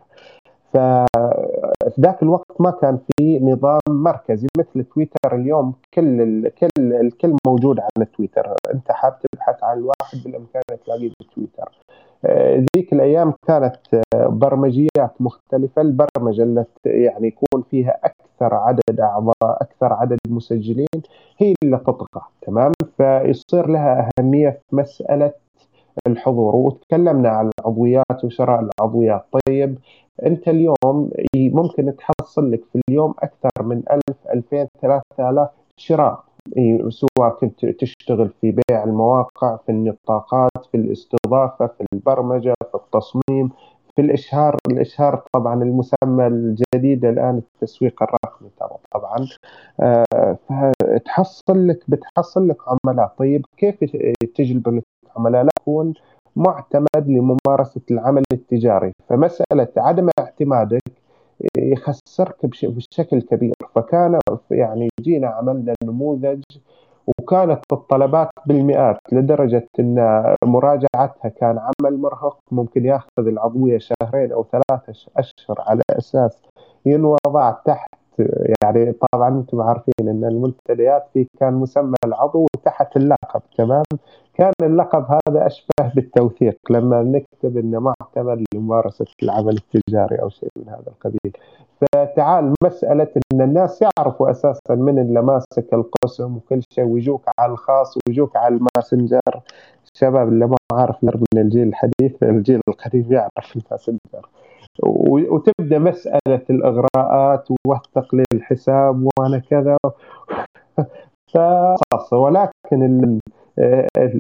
ففي 0.75 2.01
ذاك 2.01 2.23
الوقت 2.23 2.61
ما 2.61 2.71
كان 2.71 2.99
في 2.99 3.39
نظام 3.39 3.81
مركزي 3.89 4.49
مثل 4.59 4.85
تويتر 4.85 5.35
اليوم. 5.35 5.75
كل 5.95 6.21
الكل 6.21 6.69
الكل 6.79 7.37
موجود 7.47 7.81
على 7.81 8.07
تويتر. 8.17 8.55
انت 8.75 8.93
حاب 8.93 9.19
تبحث 9.33 9.65
عن 9.65 9.79
الواحد 9.79 10.19
بالامكان 10.25 10.63
تلاقيه 10.87 11.11
بتويتر. 11.21 11.73
ذيك 12.77 12.93
الأيام 12.93 13.35
كانت 13.47 13.77
برمجيات 14.15 15.13
مختلفة. 15.21 15.83
البرمجة 15.83 16.43
التي 16.43 16.89
يعني 16.89 17.27
يكون 17.27 17.63
فيها 17.71 17.99
أكثر 18.05 18.55
عدد 18.55 19.01
أعضاء 19.01 19.33
أكثر 19.43 19.93
عدد 19.93 20.19
مسجلين 20.29 21.03
هي 21.39 21.55
اللي 21.65 21.77
تطغى 21.79 22.23
تمام؟ 22.43 22.73
فيصير 22.97 23.69
لها 23.69 24.09
أهمية 24.19 24.51
في 24.51 24.77
مسألة 24.77 25.33
الحضور 26.07 26.57
وتكلمنا 26.57 27.29
عن 27.29 27.51
العضويات 27.61 28.25
وشراء 28.25 28.61
العضويات. 28.81 29.27
طيب 29.47 29.79
أنت 30.27 30.49
اليوم 30.49 31.11
ممكن 31.37 31.97
تحصل 31.97 32.53
لك 32.53 32.61
في 32.73 32.81
اليوم 32.89 33.15
أكثر 33.19 33.63
من 33.63 33.83
1000 33.91 34.17
2000 34.35 34.69
3000 34.83 35.49
شراء. 35.77 36.25
سواء 36.89 37.31
كنت 37.41 37.67
تشتغل 37.67 38.31
في 38.41 38.51
بيع 38.71 38.85
المواقع 38.85 39.57
في 39.57 39.73
النطاقات 39.73 40.51
في 40.73 40.77
الاستضافة 40.77 41.67
في 41.67 41.85
البرمجة 41.93 42.55
في 42.71 42.75
التصميم 42.75 43.51
في 43.97 44.03
الإشهار. 44.03 44.57
الإشهار 44.71 45.23
طبعا 45.33 45.63
المسمى 45.63 46.27
الجديد 46.27 47.05
الآن 47.05 47.39
التسويق 47.39 48.03
الرقمي 48.03 48.51
طبعا. 48.93 49.27
آه، 49.81 50.39
فتحصل 50.49 51.69
لك 51.69 51.79
بتحصل 51.89 52.49
لك 52.49 52.57
عملاء. 52.69 53.15
طيب 53.19 53.47
كيف 53.57 53.85
تجلب 54.35 54.69
لك 54.69 54.85
عملاء؟ 55.17 55.43
لا 55.45 55.51
يكون 55.65 55.95
معتمد 56.37 57.09
لممارسة 57.09 57.81
العمل 57.91 58.23
التجاري. 58.33 58.93
فمسألة 59.09 59.69
عدم 59.77 60.09
اعتمادك 60.19 60.83
يخسرك 61.57 62.47
بشكل 62.63 63.23
كبير. 63.23 63.55
فكان 63.75 64.19
يعني 64.51 64.89
جينا 65.01 65.29
عملنا 65.29 65.75
نموذج 65.85 66.43
وكانت 67.07 67.61
الطلبات 67.73 68.29
بالمئات 68.47 68.97
لدرجة 69.13 69.69
أن 69.81 70.25
مراجعتها 70.45 71.29
كان 71.29 71.59
عمل 71.59 71.99
مرهق. 71.99 72.39
ممكن 72.51 72.85
ياخذ 72.85 73.27
العضوية 73.27 73.79
شهرين 73.79 74.33
أو 74.33 74.45
ثلاثة 74.53 74.93
أشهر 75.17 75.61
على 75.61 75.83
أساس 75.91 76.39
ينوضع 76.87 77.51
تحت 77.51 77.89
يعني 78.65 78.93
طبعا 79.13 79.29
أنتم 79.29 79.61
عارفين 79.61 79.95
إن 80.09 80.25
المنتديات 80.25 81.07
في 81.13 81.27
كان 81.41 81.55
مسمى 81.55 81.95
العضو 82.05 82.47
تحت 82.65 82.97
اللقب 82.97 83.43
تمام؟ 83.59 83.83
كان 84.35 84.53
اللقب 84.63 85.05
هذا 85.05 85.47
أشبه 85.47 85.95
بالتوثيق 85.95 86.59
لما 86.71 87.03
نكتب 87.03 87.57
إنه 87.57 87.81
معتمد 87.81 88.45
لممارسة 88.55 89.07
العمل 89.23 89.57
التجاري 89.57 90.23
أو 90.23 90.29
شيء 90.29 90.49
من 90.57 90.69
هذا 90.69 90.87
القبيل. 90.87 91.33
فتعال 91.81 92.55
مسألة 92.65 93.09
إن 93.33 93.41
الناس 93.41 93.83
يعرفوا 93.83 94.31
أساسا 94.31 94.75
من 94.75 94.99
اللي 94.99 95.23
ماسك 95.23 95.75
القسم 95.75 96.37
وكل 96.37 96.61
شيء 96.71 96.85
ويجوك 96.85 97.23
على 97.39 97.53
الخاص 97.53 97.99
ويجوك 98.09 98.37
على 98.37 98.55
الماسنجر. 98.55 99.41
الشباب 99.95 100.29
اللي 100.29 100.47
ما 100.47 100.57
عارف 100.73 101.05
من 101.05 101.41
الجيل 101.41 101.69
الحديث 101.69 102.23
الجيل 102.23 102.61
القديم 102.69 103.13
يعرف 103.13 103.57
الماسنجر. 103.57 104.29
وتبدأ 104.83 105.79
مسألة 105.79 106.45
الإغراءات 106.51 107.49
وتقليل 107.67 108.25
الحساب 108.35 109.09
وأنا 109.19 109.39
كذا. 109.39 109.77
فخلاص 111.35 112.13
ولكن 112.13 113.19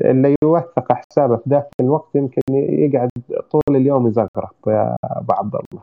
اللي 0.04 0.36
يوثق 0.44 0.92
حسابه 0.92 1.36
في 1.36 1.42
ذاك 1.50 1.68
الوقت 1.80 2.14
يمكن 2.14 2.42
يقعد 2.52 3.10
طول 3.50 3.76
اليوم 3.76 4.08
يزغرط 4.08 4.54
يا 4.66 4.96
أبو 5.04 5.32
عبد 5.32 5.54
الله 5.54 5.82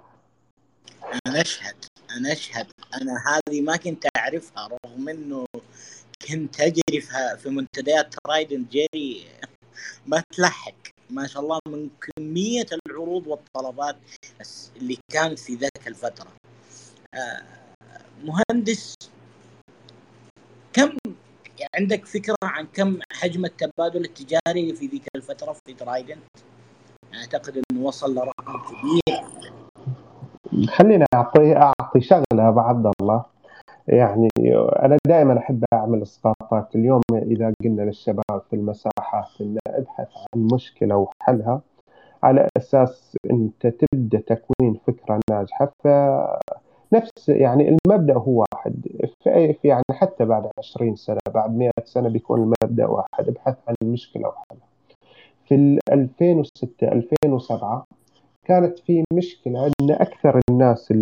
أنا 1.27 1.41
أشهد 1.41 1.75
أنا 2.17 2.31
أشهد 2.31 2.67
أنا 3.01 3.13
هذه 3.27 3.61
ما 3.61 3.77
كنت 3.77 4.05
أعرفها 4.17 4.67
رغم 4.67 5.09
إنه 5.09 5.45
كنت 6.27 6.61
أجري 6.61 7.01
في 7.37 7.49
منتديات 7.49 8.13
ترايدنت 8.13 8.71
جيري. 8.71 9.21
ما 10.07 10.23
تلحق. 10.37 10.80
ما 11.11 11.27
شاء 11.27 11.43
الله 11.43 11.59
من 11.67 11.89
كمية 12.01 12.65
العروض 12.87 13.27
والطلبات 13.27 13.95
اللي 14.75 14.97
كانت 15.11 15.39
في 15.39 15.55
ذاك 15.55 15.87
الفترة. 15.87 16.27
آه، 17.15 17.43
مهندس 18.23 18.95
كم 20.73 20.97
عندك 21.75 22.05
فكرة 22.05 22.35
عن 22.43 22.67
كم 22.73 22.99
حجم 23.11 23.45
التبادل 23.45 24.05
التجاري 24.05 24.73
في 24.75 24.87
ذيك 24.87 25.03
الفترة 25.15 25.55
في 25.65 25.73
ترايدنت 25.73 26.23
أعتقد 27.13 27.61
إنه 27.71 27.81
وصل 27.81 28.15
لرقم 28.15 28.57
كبير. 28.57 29.21
خليني 30.67 31.05
اعطي 31.13 31.55
أعطي 31.55 32.01
شغلة 32.01 32.49
ابو 32.49 32.59
عبد 32.59 32.91
الله. 33.01 33.25
يعني 33.87 34.27
أنا 34.85 34.97
دائما 35.07 35.37
أحب 35.37 35.65
أعمل 35.73 36.01
اسقاطات 36.01 36.75
اليوم 36.75 37.01
إذا 37.13 37.53
قلنا 37.63 37.81
للشباب 37.81 38.41
في 38.49 38.55
المساحات 38.55 39.41
إن 39.41 39.57
أبحث 39.67 40.07
عن 40.35 40.47
مشكلة 40.53 40.95
وحلها 40.97 41.61
على 42.23 42.47
أساس 42.57 43.17
أنت 43.31 43.67
تبدأ 43.67 44.19
تكوين 44.19 44.79
فكرة 44.87 45.19
ناجحة 45.29 45.71
فنفس 45.83 47.29
يعني 47.29 47.69
المبدأ 47.85 48.13
هو 48.13 48.45
واحد. 48.53 48.87
في 49.23 49.55
يعني 49.63 49.83
حتى 49.91 50.25
بعد 50.25 50.47
20 50.57 50.95
سنة 50.95 51.19
بعد 51.33 51.55
100 51.57 51.71
سنة 51.85 52.09
بيكون 52.09 52.39
المبدأ 52.39 52.85
واحد. 52.85 53.27
ابحث 53.27 53.57
عن 53.67 53.75
المشكلة 53.83 54.27
وحلها. 54.27 54.67
في 55.47 55.79
2006 55.91 56.87
2007 56.87 57.85
كانت 58.47 58.79
في 58.79 59.03
مشكلة 59.13 59.65
أن 59.67 59.91
أكثر 59.91 60.39
الناس 60.49 60.93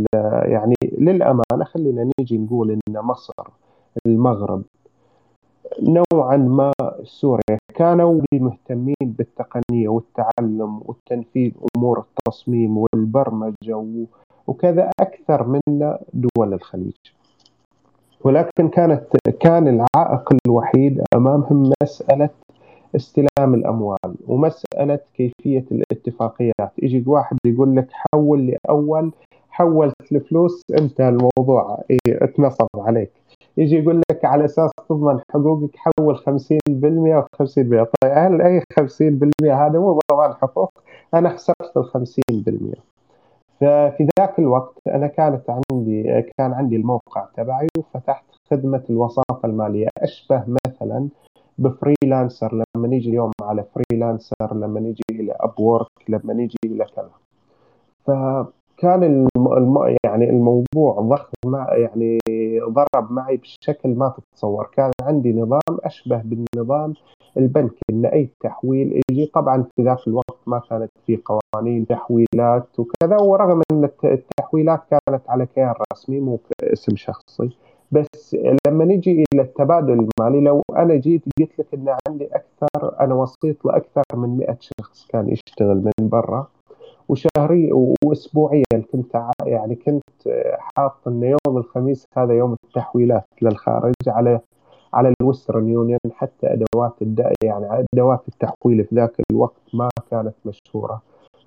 يعني 0.43 0.75
للأمانة 0.97 1.63
خلينا 1.65 2.11
نيجي 2.19 2.37
نقول 2.37 2.71
أن 2.71 2.79
مصر 3.01 3.33
المغرب 4.05 4.63
نوعا 5.81 6.37
ما 6.37 6.71
سوريا 7.03 7.57
كانوا 7.75 8.21
مهتمين 8.33 8.95
بالتقنية 9.01 9.89
والتعلم 9.89 10.81
والتنفيذ 10.85 11.51
أمور 11.77 11.99
التصميم 11.99 12.77
والبرمجة 12.77 13.85
وكذا 14.47 14.91
أكثر 14.99 15.47
من 15.47 15.61
دول 16.13 16.53
الخليج. 16.53 16.93
ولكن 18.23 18.69
كانت 18.69 19.17
كان 19.39 19.67
العائق 19.67 20.29
الوحيد 20.45 21.01
أمامهم 21.15 21.71
مسألة 21.83 22.29
استلام 22.95 23.53
الأموال 23.53 24.15
ومسألة 24.27 24.99
كيفية 25.13 25.65
الاتفاقيات. 25.71 26.71
يجي 26.77 27.03
واحد 27.07 27.37
يقول 27.45 27.75
لك 27.75 27.87
حول 27.91 28.41
لي 28.41 28.57
أول 28.69 29.11
حولت 29.49 29.93
الفلوس 30.11 30.61
انتهى 30.79 31.09
الموضوع. 31.09 31.83
اتنصب 32.07 32.67
عليك. 32.75 33.11
يجي 33.57 33.75
يقول 33.75 34.01
لك 34.11 34.25
على 34.25 34.45
أساس 34.45 34.71
تضمن 34.89 35.19
حقوقك 35.31 35.75
حول 35.75 36.17
50% 36.17 37.17
و 37.17 37.21
50% 37.35 37.83
طيب 38.01 38.11
هل 38.13 38.41
أي 38.41 38.61
50% 38.79 39.53
هذا 39.53 39.79
مو 39.79 39.99
ضمان 40.11 40.33
حقوق؟ 40.33 40.71
أنا 41.13 41.29
حسبت 41.29 41.77
ال 41.77 41.85
50% 41.85 42.79
ففي 43.61 44.07
ذاك 44.19 44.39
الوقت 44.39 44.73
أنا 44.87 45.07
كانت 45.07 45.43
عندي 45.49 46.03
كان 46.37 46.53
عندي 46.53 46.75
الموقع 46.75 47.27
تبعي 47.37 47.67
وفتحت 47.77 48.25
خدمة 48.51 48.83
الوساطة 48.89 49.45
المالية. 49.45 49.87
أشبه 49.97 50.43
مثلا 50.47 51.07
بفريلانسر 51.59 52.63
لما 52.75 52.87
نيجي 52.87 53.09
اليوم 53.09 53.31
على 53.41 53.65
فريلانسر 53.75 54.53
لما 54.53 54.79
نيجي 54.79 55.03
إلى 55.11 55.31
Upwork 55.39 55.87
لما 56.09 56.33
نيجي 56.33 56.57
إلى 56.65 56.85
كذا. 56.95 57.11
فكان 58.05 59.27
الم... 59.37 59.95
يعني 60.05 60.29
الموضوع 60.29 60.99
ضخم 60.99 61.33
مع 61.45 61.75
يعني 61.75 62.19
ضرب 62.69 63.11
معي 63.11 63.37
بشكل 63.37 63.89
ما 63.89 64.13
تتصور. 64.17 64.69
كان 64.73 64.91
عندي 65.01 65.33
نظام 65.33 65.59
أشبه 65.83 66.21
بالنظام 66.25 66.93
البنكي 67.37 67.81
إن 67.89 68.05
أي 68.05 68.29
تحويل 68.39 69.01
يجي 69.11 69.25
طبعا 69.25 69.65
في 69.75 69.83
ذاك 69.83 70.07
الوقت 70.07 70.39
ما 70.47 70.59
كانت 70.69 70.91
في 71.05 71.19
قوانين 71.25 71.87
تحويلات 71.87 72.79
وكذا 72.79 73.17
ورغم 73.21 73.61
إن 73.71 73.89
التحويلات 74.03 74.81
كانت 74.89 75.29
على 75.29 75.45
كيان 75.45 75.73
رسمي 75.93 76.19
مو 76.19 76.39
اسم 76.63 76.95
شخصي. 76.95 77.49
بس 77.91 78.35
لما 78.67 78.85
نجي 78.85 79.23
إلى 79.33 79.41
التبادل 79.41 80.07
المالي 80.19 80.41
لو 80.41 80.61
أنا 80.75 80.95
جيت 80.95 81.23
قلت 81.39 81.59
لك 81.59 81.67
إن 81.73 81.95
عندي 82.07 82.25
أكثر 82.25 82.99
أنا 82.99 83.15
وسيط 83.15 83.65
لاكثر 83.65 84.03
من 84.13 84.37
100 84.37 84.57
شخص 84.59 85.07
كان 85.07 85.29
يشتغل 85.29 85.75
من 85.77 86.09
برا 86.09 86.47
وشهري 87.09 87.69
واسبوعيا 88.05 88.63
كنت 88.91 89.23
يعني 89.45 89.75
كنت 89.75 90.01
حاط 90.57 91.07
ان 91.07 91.23
يوم 91.23 91.57
الخميس 91.57 92.05
هذا 92.17 92.33
يوم 92.33 92.55
التحويلات 92.65 93.25
للخارج 93.41 93.93
على 94.07 94.39
على 94.93 95.13
الوسترن 95.21 95.69
يونيون 95.69 95.99
حتى 96.13 96.47
أدوات 96.53 96.93
يعني 97.43 97.85
أدوات 97.93 98.21
التحويل 98.27 98.85
في 98.85 98.95
ذاك 98.95 99.21
الوقت 99.31 99.61
ما 99.73 99.89
كانت 100.11 100.33
مشهورة. 100.45 101.01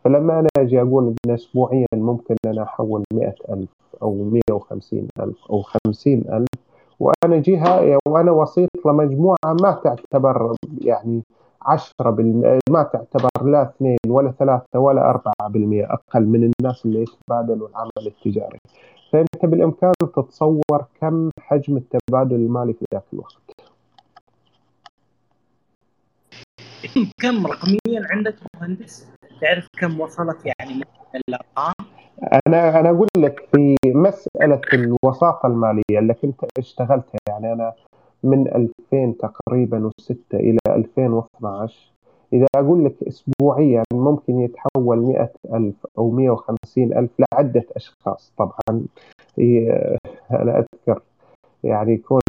فلما 0.05 0.41
أنا 0.41 0.49
أجي 0.57 0.81
أقول 0.81 1.15
إن 1.27 1.31
اسبوعيا 1.31 1.87
ممكن 1.95 2.37
أنا 2.47 2.63
أحول 2.63 3.05
100000 3.13 3.69
أو 4.03 4.15
150000 4.15 5.37
أو 5.51 5.63
50000 5.63 6.47
وأنا 7.01 7.39
جهة 7.41 7.99
وأنا 8.09 8.31
وسيط 8.31 8.69
لمجموعة 8.87 9.37
ما 9.45 9.81
تعتبر 9.85 10.55
يعني 10.81 11.23
10 11.63 11.93
ما 12.71 12.83
تعتبر 12.83 13.45
لا 13.45 13.63
اثنين 13.63 13.97
ولا 14.07 14.31
ثلاثة 14.39 14.79
ولا 14.79 15.11
أربعة 15.11 15.49
بالمئة 15.49 15.93
أقل 15.93 16.27
من 16.27 16.51
الناس 16.61 16.87
اللي 16.87 17.03
يتبادلوا 17.03 17.69
العمل 17.69 18.07
التجاري. 18.07 18.59
فأنت 19.13 19.47
بالإمكان 19.47 19.93
تتصور 20.01 20.85
كم 21.01 21.31
حجم 21.41 21.77
التبادل 21.77 22.37
المالي 22.37 22.73
في 22.73 22.85
ذاك 22.95 23.05
الوقت. 23.13 23.43
كم 27.23 27.47
رقميا 27.47 28.07
عندك 28.11 28.35
مهندس؟ 28.57 29.07
تعرف 29.43 29.67
كم 29.79 30.01
وصلت 30.01 30.47
يعني 30.47 30.83
الأرقام؟ 31.29 31.75
أنا 32.47 32.81
أنا 32.81 32.91
أقول 32.91 33.09
لك 33.17 33.49
في 33.55 33.77
مسألة 33.87 34.61
الوساطة 34.73 35.47
المالية 35.47 35.99
اللي 35.99 36.15
كنت 36.15 36.45
اشتغلتها 36.59 37.19
يعني 37.29 37.53
أنا 37.53 37.73
من 38.23 38.49
2000 38.93 39.19
تقريبا 39.19 39.91
و6 39.91 40.15
إلى 40.35 40.59
2012 40.69 41.93
إذا 42.33 42.47
أقول 42.57 42.85
لك 42.85 42.95
اسبوعيا 43.09 43.83
ممكن 43.93 44.41
يتحول 44.41 44.99
100000 45.51 45.75
أو 45.99 46.11
150000 46.11 47.11
لعدة 47.33 47.65
أشخاص. 47.77 48.33
طبعا 48.39 48.87
أنا 50.31 50.59
أذكر 50.59 51.03
يعني 51.65 51.93
يكون 51.93 52.23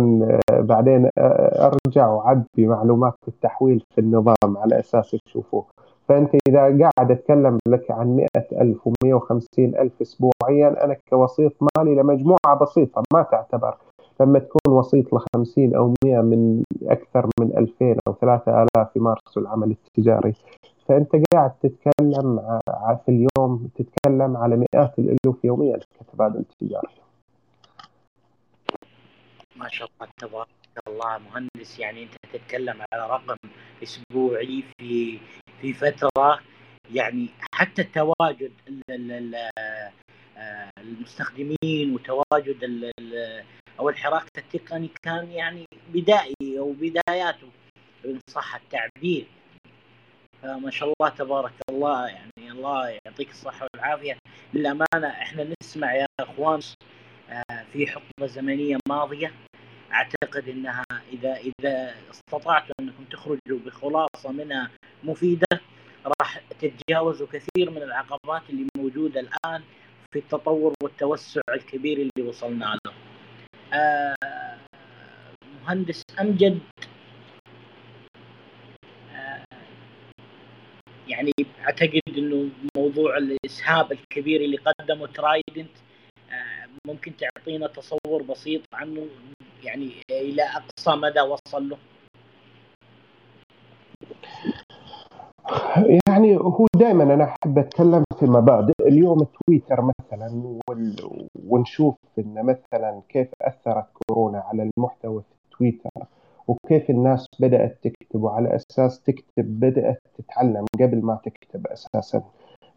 بعدين 0.50 1.10
أرجع 1.58 2.08
وأعبي 2.08 2.68
معلومات 2.68 3.14
التحويل 3.28 3.84
في 3.96 4.02
النظام 4.02 4.58
على 4.58 4.80
أساس 4.80 5.16
تشوفوه 5.26 5.66
فأنت 6.10 6.36
إذا 6.48 6.60
قاعد 6.60 7.12
أتكلم 7.12 7.58
لك 7.68 7.92
عن 7.92 8.28
100000 8.54 8.78
و150 8.88 9.60
ألف 9.60 10.02
اسبوعيا 10.02 10.86
أنا 10.86 10.98
كوسيط 11.10 11.54
مالي 11.78 11.96
لمجموعة 11.96 12.60
بسيطة 12.62 13.04
ما 13.14 13.22
تعتبر. 13.22 13.78
لما 14.22 14.40
تكون 14.40 14.74
وسيط 14.74 15.14
ل 15.14 15.20
50 15.36 15.76
أو 15.76 15.94
100 16.06 16.22
من 16.22 16.64
أكثر 16.84 17.30
من 17.40 17.58
2000 17.58 17.96
أو 18.08 18.14
3000 18.14 18.96
يمارسوا 18.96 19.42
العمل 19.42 19.72
التجاري. 19.72 20.34
فأنت 20.88 21.12
قاعد 21.34 21.52
تتكلم 21.64 22.60
في 23.06 23.10
اليوم 23.10 23.70
تتكلم 23.76 24.38
على 24.38 24.56
مئات 24.56 25.00
الألوف 25.00 25.46
يوميا 25.46 25.80
كتبادل 26.00 26.46
تجاري 26.60 26.88
ما 29.56 29.70
شاء 29.70 29.88
الله 30.02 30.12
تبارك 30.18 30.48
الله 30.88 31.18
مهندس 31.18 31.80
يعني 31.80 32.04
أنت 32.04 32.14
تتكلم 32.34 32.82
على 32.94 33.10
رقم 33.10 33.36
أسبوعي 33.84 34.64
في 34.78 35.20
في 35.64 35.74
فترة 35.74 36.40
يعني 36.94 37.30
حتى 37.54 37.82
التواجد 37.82 38.52
آه، 40.38 40.72
المستخدمين 40.78 41.94
وتواجد 41.94 42.92
أو 43.80 43.90
الحراك 43.90 44.24
التقني 44.38 44.90
كان 45.04 45.32
يعني 45.32 45.66
بدائي 45.94 46.60
أو 46.60 46.72
بداياته 46.72 47.48
إن 48.06 48.20
صح 48.30 48.56
التعبير. 48.56 49.26
فما 50.42 50.72
شاء 50.72 50.94
الله 51.00 51.10
تبارك 51.10 51.54
الله 51.70 52.08
يعني 52.08 52.52
الله 52.52 52.88
يعطيك 53.06 53.30
الصحة 53.30 53.68
والعافية. 53.74 54.18
للأمانة 54.54 55.08
إحنا 55.08 55.48
نسمع 55.64 55.96
يا 55.96 56.06
أخوان 56.20 56.60
آه، 57.30 57.64
في 57.74 57.88
حقبة 57.88 58.26
زمنية 58.26 58.78
ماضية. 58.90 59.34
أعتقد 59.94 60.50
إنها 60.50 60.84
اذا 61.14 61.36
إذا 61.36 61.96
استطعتوا 62.12 62.76
أنكم 62.80 63.04
تخرجوا 63.04 63.60
بخلاصة 63.66 64.32
منها 64.32 64.72
مفيدة 65.04 65.48
راح 66.06 66.42
تتجاوزوا 66.60 67.28
كثير 67.28 67.70
من 67.72 67.84
العقبات 67.84 68.42
اللي 68.50 68.68
موجودة 68.78 69.20
الآن 69.20 69.64
في 70.12 70.20
التطور 70.20 70.74
والتوسع 70.84 71.42
الكبير 71.54 71.98
اللي 71.98 72.30
وصلنا 72.30 72.80
له. 72.86 72.94
آه 73.74 74.16
مهندس 75.64 76.04
أمجد 76.22 76.60
آه، 79.16 79.46
يعني 81.08 81.32
أعتقد 81.60 82.02
إنه 82.18 82.50
موضوع 82.78 83.18
الإسهاب 83.18 83.92
الكبير 83.92 84.42
اللي 84.42 84.58
قدمه 84.58 85.08
ترايدنت 85.08 85.78
آه، 86.32 86.68
ممكن 86.88 87.14
تعطينا 87.18 87.68
تصور 87.68 88.24
بسيط 88.24 88.62
عنه 88.74 89.08
يعني 89.64 89.92
إلى 90.12 90.44
أقصى 90.44 90.92
مدى 90.96 91.22
وصل 91.22 91.70
له 91.70 91.78
يعني 96.08 96.38
هو 96.38 96.66
دائما 96.76 97.04
أنا 97.04 97.24
أحب 97.24 97.58
أتكلم 97.58 98.04
في 98.20 98.26
مبادئ. 98.26 98.74
اليوم 98.82 99.18
تويتر 99.48 99.82
مثلا 99.82 100.60
ونشوف 101.48 101.96
ان 102.20 102.46
مثلا 102.46 103.02
كيف 103.10 103.28
أثرت 103.42 103.86
كورونا 104.08 104.40
على 104.40 104.70
المحتوى 104.78 105.22
في 105.22 105.58
تويتر 105.58 105.90
وكيف 106.48 106.90
الناس 106.90 107.26
بدأت 107.40 107.78
تكتب 107.84 108.24
وعلى 108.24 108.56
أساس 108.56 109.02
تكتب 109.02 109.60
بدأت 109.60 110.02
تتعلم 110.18 110.66
قبل 110.82 111.06
ما 111.06 111.20
تكتب 111.26 111.68
أساسا. 111.68 112.24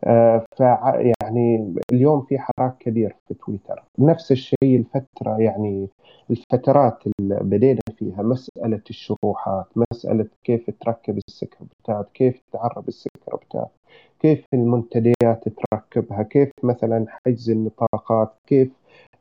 آه، 0.05 0.45
فيعني 0.57 1.75
اليوم 1.93 2.21
في 2.23 2.39
حراك 2.39 2.79
كبير 2.79 3.17
في 3.29 3.35
تويتر. 3.35 3.85
نفس 3.99 4.33
الشيء 4.33 4.57
الفترة 4.65 5.37
يعني 5.41 5.89
الفترات 6.31 6.99
اللي 7.21 7.39
بدينا 7.43 7.81
فيها 7.99 8.23
مسألة 8.23 8.81
الشروحات 8.91 9.67
مسألة 9.93 10.27
كيف 10.45 10.71
تركب 10.81 11.19
السكريبتات 11.29 12.09
كيف 12.15 12.41
تعرب 12.53 12.89
السكريبتات 12.89 13.69
كيف 14.21 14.45
المنتديات 14.55 15.45
تركبها 15.71 16.23
كيف 16.23 16.51
مثلا 16.63 17.07
حجز 17.09 17.51
النطاقات 17.51 18.33
كيف 18.47 18.69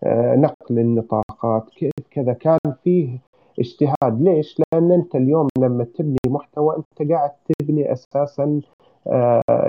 آه، 0.04 0.36
نقل 0.36 0.80
النطاقات 0.80 1.70
كيف 1.70 1.92
كذا. 2.12 2.34
كان 2.34 2.58
فيه 2.84 3.18
اجتهاد. 3.60 4.22
ليش؟ 4.22 4.62
لأن 4.74 4.92
أنت 4.92 5.16
اليوم 5.16 5.48
لما 5.58 5.84
تبني 5.84 6.18
محتوى 6.28 6.76
أنت 6.78 7.12
قاعد 7.12 7.32
تبني 7.60 7.92
أساسا 7.94 8.44
آه، 8.44 8.62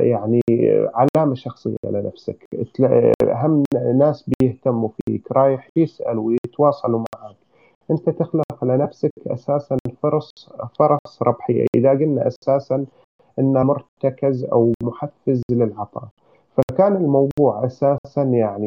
يعني 0.01 0.41
علامة 0.95 1.35
شخصية 1.35 1.77
لنفسك. 1.85 2.47
أهم 3.23 3.63
ناس 3.95 4.31
بيهتموا 4.41 4.89
فيك 4.89 5.33
رايح 5.33 5.69
يسأل 5.77 6.19
ويتواصلوا 6.19 7.05
معك. 7.15 7.37
أنت 7.91 8.11
تخلق 8.11 8.65
لنفسك 8.65 9.11
أساسا 9.27 9.77
فرص 10.03 10.31
فرص 10.79 11.23
ربحية. 11.23 11.67
إذا 11.77 11.91
قلنا 11.91 12.27
أساسا 12.27 12.87
أنه 13.39 13.63
مرتكز 13.63 14.45
أو 14.45 14.73
محفز 14.83 15.43
للعطاء 15.51 16.09
فكان 16.57 16.97
الموضوع 16.97 17.67
أساسا 17.67 18.23
يعني 18.23 18.67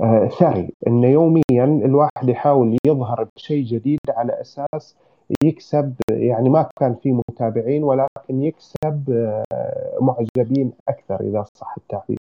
آه، 0.00 0.28
ثري 0.28 0.70
أن 0.86 1.04
يوميا 1.04 1.64
الواحد 1.64 2.28
يحاول 2.28 2.76
يظهر 2.86 3.28
بشيء 3.36 3.64
جديد 3.64 3.98
على 4.08 4.40
أساس 4.40 4.96
يكسب 5.44 5.94
يعني 6.10 6.48
ما 6.48 6.68
كان 6.80 6.94
في 6.94 7.12
متابعين 7.30 7.84
ولكن 7.84 8.42
يكسب 8.42 9.10
آه، 9.10 9.98
معجبين 10.00 10.72
أكثر 10.88 11.20
إذا 11.20 11.44
صح 11.54 11.74
التعبير. 11.78 12.18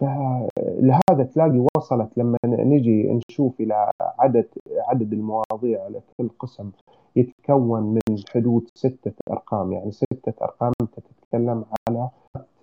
فلهذا 0.00 1.24
تلاقي 1.34 1.66
وصلت 1.76 2.08
لما 2.16 2.36
نجي 2.46 3.20
نشوف 3.30 3.60
إلى 3.60 3.90
عدد 4.18 4.46
عدد 4.88 5.12
المواضيع 5.12 5.84
على 5.84 6.00
كل 6.18 6.28
قسم 6.38 6.70
يتكون 7.16 7.82
من 7.82 8.18
حدود 8.34 8.68
ستة 8.74 9.12
أرقام. 9.30 9.72
يعني 9.72 9.92
ستة 9.92 10.34
أرقام 10.42 10.72
أنت 10.82 10.94
تتكلم 11.00 11.64
على 11.88 12.08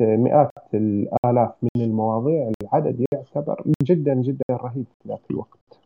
مئات 0.02 0.50
الآلاف 0.74 1.52
من 1.64 1.82
المواضيع. 1.84 2.52
العدد 2.62 3.06
يعتبر 3.14 3.64
جدا 3.84 4.14
جدا 4.14 4.44
رهيب 4.52 4.86
في 5.04 5.10
ذاك 5.10 5.22
الوقت. 5.32 5.81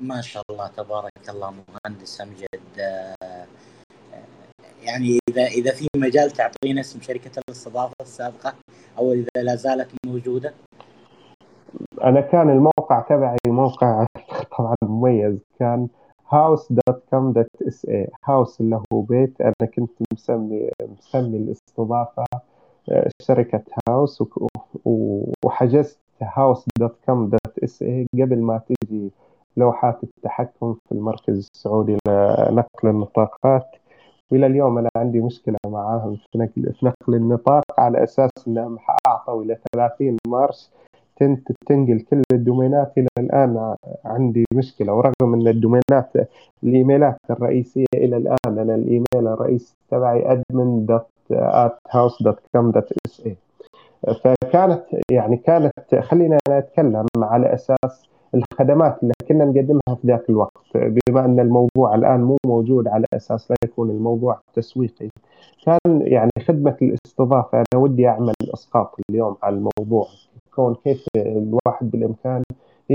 ما 0.00 0.20
شاء 0.20 0.42
الله 0.50 0.66
تبارك 0.66 1.12
الله 1.28 1.50
مهندس 1.50 2.20
أمجد. 2.20 2.60
آه، 2.80 3.46
يعني 4.82 5.18
إذا 5.28 5.46
إذا 5.46 5.72
في 5.72 5.88
مجال 5.96 6.30
تعطينا 6.30 6.80
اسم 6.80 7.00
شركة 7.00 7.30
الاستضافة 7.38 7.94
السابقة 8.00 8.54
أو 8.98 9.12
إذا 9.12 9.42
لا 9.42 9.54
زالت 9.54 9.88
موجودة؟ 10.06 10.54
أنا 12.02 12.20
كان 12.20 12.50
الموقع 12.50 13.00
تبعي 13.00 13.36
موقع 13.46 14.06
طبعا 14.58 14.74
مميز 14.82 15.38
كان 15.58 15.88
house 16.28 16.72
dot 16.72 17.02
com 17.10 17.32
dot 17.32 17.62
SA 17.68 17.86
house 17.88 18.60
اللي 18.60 18.82
هو 18.92 19.00
بيت. 19.00 19.40
أنا 19.40 19.70
كنت 19.76 19.90
مسمي 20.12 20.70
مسمي 20.82 21.38
الاستضافة 21.38 22.24
آه، 22.90 23.10
شركة 23.22 23.62
house 23.88 24.24
وحجزت 25.44 25.98
house 26.22 26.64
dot 26.78 26.96
com 27.06 27.28
dot 27.28 27.58
SA 27.64 28.06
قبل 28.14 28.38
ما 28.38 28.60
تجي 28.68 29.10
لوحات 29.56 29.98
التحكم 30.04 30.74
في 30.88 30.92
المركز 30.92 31.48
السعودي 31.54 31.98
لنقل 32.08 32.88
النطاقات. 32.88 33.66
والى 34.30 34.46
اليوم 34.46 34.78
أنا 34.78 34.88
عندي 34.96 35.20
مشكلة 35.20 35.56
معاهم 35.66 36.16
في 36.16 36.38
نقل 36.38 36.72
في 36.72 36.86
نقل 36.86 37.14
النطاق 37.14 37.64
على 37.78 38.04
أساس 38.04 38.30
إنهم 38.48 38.78
اعطوا 39.06 39.42
إلى 39.42 39.58
30 39.76 40.16
مارس 40.28 40.72
تنقل 41.66 42.00
كل 42.00 42.22
الدومينات. 42.32 42.92
إلى 42.98 43.08
الآن 43.18 43.74
عندي 44.04 44.44
مشكلة 44.54 44.92
ورغم 44.94 45.34
إن 45.34 45.48
الدومينات 45.48 46.12
الإيميلات 46.64 47.16
الرئيسية 47.30 47.84
إلى 47.94 48.16
الآن 48.16 48.36
أنا 48.58 48.74
الإيميل 48.74 49.04
الرئيسي 49.14 49.74
تبعي 49.90 50.32
admin 50.32 50.86
dot 50.86 51.06
at 51.32 51.78
house 51.90 52.22
dot 52.22 52.38
com 52.54 52.70
dot 52.70 52.92
SA 53.06 53.36
فكانت 54.24 54.82
يعني 55.10 55.36
كانت 55.36 55.72
خلينا 56.00 56.38
نتكلم 56.50 57.06
على 57.16 57.54
أساس 57.54 58.09
الخدمات 58.34 59.02
اللي 59.02 59.12
كنا 59.28 59.44
نقدمها 59.44 59.96
في 60.02 60.06
ذاك 60.06 60.30
الوقت 60.30 60.62
بما 60.74 61.24
أن 61.24 61.40
الموضوع 61.40 61.94
الآن 61.94 62.20
مو 62.20 62.36
موجود 62.46 62.88
على 62.88 63.06
أساس 63.14 63.50
لا 63.50 63.56
يكون 63.64 63.90
الموضوع 63.90 64.40
تسويقي. 64.54 65.08
كان 65.64 66.02
يعني 66.02 66.30
خدمة 66.48 66.76
الاستضافة 66.82 67.58
أنا 67.58 67.82
ودي 67.82 68.08
أعمل 68.08 68.34
إسقاط 68.54 68.94
اليوم 69.10 69.36
على 69.42 69.56
الموضوع. 69.56 70.06
كون 70.54 70.74
كيف 70.74 71.06
الواحد 71.16 71.90
بالإمكان 71.90 72.42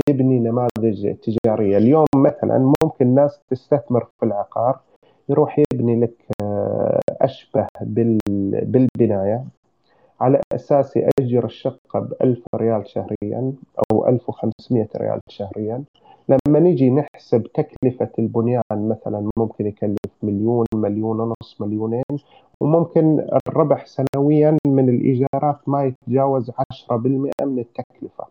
يبني 0.08 0.38
نماذج 0.38 1.14
تجارية. 1.16 1.76
اليوم 1.76 2.06
مثلا 2.16 2.72
ممكن 2.82 3.14
ناس 3.14 3.40
تستثمر 3.50 4.04
في 4.20 4.26
العقار 4.26 4.78
يروح 5.28 5.60
يبني 5.72 6.00
لك 6.00 6.14
آه، 6.42 7.00
أشبه 7.20 7.66
بالبناية. 7.82 9.44
على 10.20 10.40
أساس 10.52 10.96
يأجر 10.96 11.44
الشقة 11.44 12.00
ب 12.00 12.12
1000 12.22 12.38
ريال 12.54 12.88
شهريا 12.88 13.52
أو 13.92 14.08
1500 14.08 14.88
ريال 14.96 15.20
شهريا. 15.28 15.84
لما 16.28 16.60
نجي 16.60 16.90
نحسب 16.90 17.42
تكلفة 17.42 18.10
البنيان 18.18 18.62
مثلا 18.72 19.30
ممكن 19.38 19.66
يكلف 19.66 19.96
مليون 20.22 20.66
مليون 20.74 21.20
ونص 21.20 21.60
مليونين 21.60 22.02
وممكن 22.60 23.26
الربح 23.48 23.86
سنويا 23.86 24.58
من 24.66 24.88
الإيجارات 24.88 25.68
ما 25.68 25.84
يتجاوز 25.84 26.50
10% 26.50 27.32
من 27.42 27.58
التكلفة. 27.58 28.24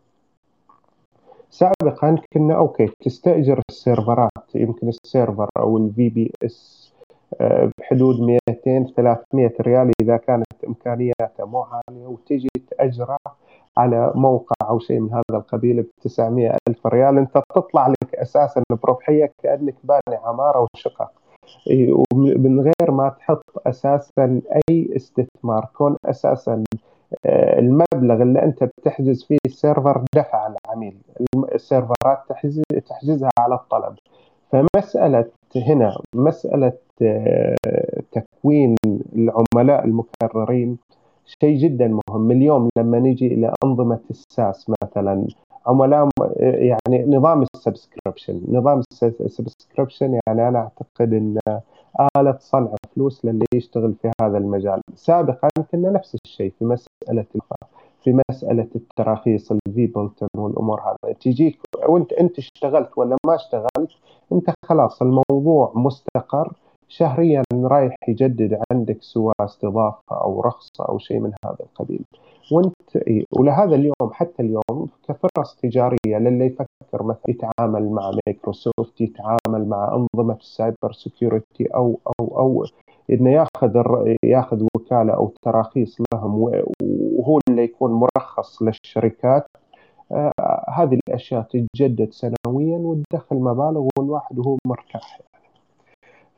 سابقا 1.49 2.17
كنا 2.33 2.57
okay 2.57 2.89
تستأجر 3.03 3.61
السيرفرات 3.69 4.55
يمكن 4.55 4.87
ال 4.87 4.96
server 4.96 5.49
أو 5.57 5.77
ال 5.77 6.09
VPS 6.09 6.84
بحدود 7.79 8.19
200 8.19 8.93
300 8.95 9.53
ريال 9.61 9.91
إذا 10.01 10.17
كانت 10.17 10.45
إمكانياته 10.67 11.45
مو 11.45 11.61
عالية 11.61 12.07
وتجي 12.07 12.49
تأجره 12.71 13.17
على 13.77 14.11
موقع 14.15 14.55
أو 14.69 14.79
شيء 14.79 14.99
من 14.99 15.13
هذا 15.13 15.23
القبيل 15.39 15.81
ب 15.81 15.87
900 16.01 16.57
ألف 16.69 16.87
ريال. 16.87 17.17
أنت 17.17 17.41
تطلع 17.55 17.87
لك 17.87 18.15
أساسا 18.15 18.63
بربحيه 18.83 19.31
كأنك 19.43 19.75
باني 19.83 20.19
عمارة 20.23 20.67
وشقق. 20.75 21.11
من 22.35 22.59
غير 22.61 22.91
ما 22.91 23.09
تحط 23.09 23.43
أساسا 23.67 24.41
أي 24.69 24.89
استثمار 24.95 25.65
كون 25.77 25.95
أساسا 26.05 26.63
آه، 27.25 27.59
المبلغ 27.59 28.21
اللي 28.21 28.43
أنت 28.43 28.63
بتحجز 28.63 29.23
فيه 29.23 29.37
ال 29.45 29.54
server 29.54 30.03
دفع 30.15 30.47
العميل. 30.47 30.97
السيرفرات 31.55 32.19
تحجزها 32.87 33.29
على 33.39 33.55
الطلب. 33.55 33.95
فمسألة 34.55 35.25
هنا 35.55 35.97
مسألة 36.15 36.73
آه، 37.01 37.55
تكوين 38.11 38.75
العملاء 39.15 39.85
المكررين 39.85 40.77
شيء 41.41 41.57
جدا 41.57 41.99
مهم. 42.09 42.31
اليوم 42.31 42.69
لما 42.77 42.99
نيجي 42.99 43.27
إلى 43.27 43.53
أنظمة 43.63 43.99
ال 44.09 44.22
SaaS 44.22 44.71
مثلا 44.83 45.27
عملاء 45.67 46.09
يعني 46.39 47.05
نظام 47.07 47.45
ال 47.55 47.62
subscription. 47.62 48.41
نظام 48.47 48.81
ال 49.03 49.12
subscription 49.12 50.19
يعني 50.27 50.47
أنا 50.47 50.59
أعتقد 50.59 51.13
إن 51.13 51.39
آلة 52.17 52.37
صنع 52.39 52.75
فلوس 52.95 53.25
للي 53.25 53.45
يشتغل 53.53 53.93
في 54.01 54.11
هذا 54.21 54.37
المجال. 54.37 54.81
سابقا 54.95 55.49
كنا 55.71 55.89
نفس 55.89 56.17
الشيء 56.25 56.53
في 56.59 56.65
مسألة 56.65 57.25
في 58.05 58.21
مسألة 58.29 58.67
التراخيص 58.75 59.51
ال 59.51 59.87
vBulletin 59.87 60.29
والأمور 60.37 60.81
هذا. 60.81 61.13
تجيك 61.13 61.59
وانت 61.87 62.13
انت 62.13 62.37
اشتغلت 62.37 62.89
ولا 62.97 63.15
ما 63.27 63.35
اشتغلت 63.35 63.91
انت 64.31 64.53
خلاص 64.65 65.01
الموضوع 65.01 65.71
مستقر. 65.75 66.53
شهريا 66.87 67.43
رايح 67.53 67.95
يجدد 68.07 68.59
عندك 68.71 68.97
سواء 69.01 69.35
استضافة 69.39 70.01
أو 70.11 70.41
رخصة 70.41 70.85
أو 70.89 70.97
شيء 70.97 71.19
من 71.19 71.31
هذا 71.45 71.57
القبيل. 71.59 72.05
وانت 72.51 72.75
ولهذا 73.31 73.75
اليوم 73.75 74.11
حتى 74.13 74.41
اليوم 74.43 74.89
كفرص 75.07 75.55
تجارية 75.55 76.17
للي 76.19 76.45
يفكر 76.45 77.03
مثلا 77.03 77.21
يتعامل 77.27 77.89
مع 77.89 78.11
مايكروسوفت 78.27 79.01
يتعامل 79.01 79.69
مع 79.69 79.95
أنظمة 79.95 80.35
ال 80.35 80.45
cyber 80.45 80.91
security 80.91 81.65
أو 81.75 81.99
أو 82.19 82.37
أو 82.37 82.65
إنه 83.09 83.31
ياخذ 83.31 83.83
ياخذ 84.23 84.63
وكالة 84.75 85.13
أو 85.13 85.33
تراخيص 85.41 85.97
لهم 86.13 86.51
وهو 86.83 87.39
اللي 87.49 87.63
يكون 87.63 87.91
مرخص 87.91 88.61
للشركات. 88.61 89.47
آه 90.11 90.65
هذه 90.69 90.99
الأشياء 91.07 91.41
تتجدد 91.41 92.11
سنويا 92.11 92.77
وتدخل 92.77 93.35
مبالغ 93.35 93.87
والواحد 93.97 94.39
وهو 94.39 94.57
مرتاح. 94.67 95.19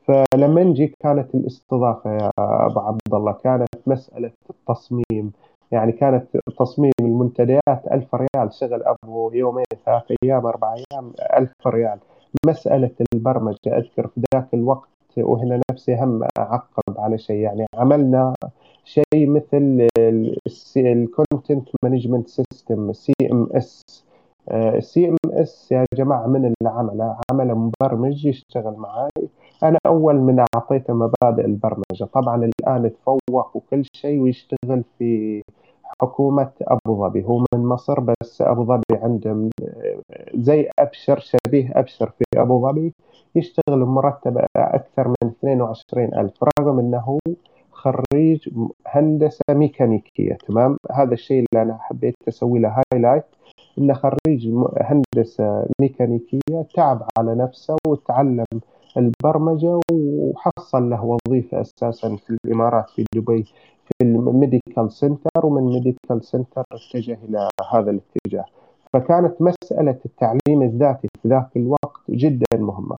فلما 0.06 0.64
نجي 0.64 0.94
كانت 1.00 1.34
الاستضافة 1.34 2.10
يا 2.10 2.30
أبو 2.38 2.80
عبد 2.80 3.14
الله 3.14 3.32
كانت 3.32 3.68
مسألة 3.86 4.30
التصميم. 4.50 5.32
يعني 5.72 5.92
كانت 5.92 6.26
تصميم 6.58 6.92
المنتديات 7.00 7.86
ألف 7.92 8.14
ريال 8.14 8.52
شغل 8.52 8.82
أبو 8.82 9.30
يومين 9.32 9.64
ثلاث 9.86 10.02
أيام 10.24 10.46
أربع 10.46 10.74
أيام 10.74 11.12
ألف 11.38 11.66
ريال. 11.66 11.98
مسألة 12.46 12.90
البرمجة 13.14 13.58
أذكر 13.66 14.06
في 14.06 14.22
ذاك 14.34 14.54
الوقت 14.54 14.88
وهنا 15.18 15.60
نفسي 15.70 15.94
هم 15.94 16.22
أعقب 16.38 16.98
على 16.98 17.18
شيء. 17.18 17.36
يعني 17.36 17.66
عملنا 17.74 18.34
شيء 18.84 19.26
مثل 19.28 19.88
ال 20.76 20.88
content 20.88 21.68
management 21.84 22.28
system 22.28 22.92
CMS 22.92 23.82
ال 24.52 25.08
CMS 25.08 25.72
يا 25.72 25.84
جماعة 25.94 26.26
من 26.26 26.44
اللي 26.44 26.70
عمله 26.70 27.16
عمله 27.30 27.54
مبرمج 27.54 28.26
يشتغل 28.26 28.74
معي 28.76 29.10
أنا 29.62 29.78
أول 29.86 30.14
من 30.16 30.44
أعطيته 30.54 30.94
مبادئ 30.94 31.44
البرمجة. 31.44 32.04
طبعا 32.12 32.44
الآن 32.60 32.92
تفوق 32.92 33.56
وكل 33.56 33.82
شيء 33.92 34.20
ويشتغل 34.20 34.82
في 34.98 35.42
حكومة 36.00 36.50
أبو 36.62 37.06
ظبي. 37.06 37.24
هو 37.24 37.44
من 37.54 37.66
مصر 37.66 38.00
بس 38.00 38.42
أبو 38.42 38.64
ظبي 38.64 38.82
عنده 38.92 39.50
زي 40.34 40.70
أبشر 40.78 41.18
شبيه 41.18 41.72
أبشر 41.76 42.10
في 42.18 42.24
أبو 42.38 42.68
ظبي 42.68 42.94
يشتغل 43.34 43.78
مرتب 43.78 44.44
أكثر 44.56 45.08
من 45.08 45.28
22 45.28 46.14
ألف 46.14 46.44
رغم 46.60 46.78
أنه 46.78 47.18
خريج 47.72 48.48
هندسة 48.86 49.42
ميكانيكية 49.50 50.34
تمام؟ 50.48 50.76
هذا 50.92 51.12
الشيء 51.14 51.44
اللي 51.52 51.62
أنا 51.62 51.78
حبيت 51.80 52.14
أسوي 52.28 52.58
له 52.58 52.82
highlight 52.92 53.24
انه 53.78 53.94
خريج 53.94 54.48
هندسة 54.80 55.66
ميكانيكية 55.80 56.66
تعب 56.74 57.02
على 57.18 57.34
نفسه 57.34 57.76
وتعلم 57.86 58.44
البرمجة 58.96 59.80
وحصل 59.92 60.90
له 60.90 61.04
وظيفة 61.04 61.60
أساسا 61.60 62.16
في 62.16 62.36
الإمارات 62.44 62.90
في 62.90 63.04
دبي 63.14 63.42
في 63.84 63.92
ال 64.02 64.13
medical 64.13 64.92
center 64.92 65.46
ومن 65.46 65.62
medical 65.62 66.24
center 66.24 66.64
اتجه 66.72 67.18
إلى 67.28 67.48
هذا 67.72 67.90
الاتجاه. 67.90 68.44
فكانت 68.92 69.42
مسألة 69.42 69.98
التعليم 70.06 70.62
الذاتي 70.62 71.08
في 71.22 71.28
ذاك 71.28 71.56
الوقت 71.56 72.00
جدا 72.10 72.46
مهمة. 72.54 72.96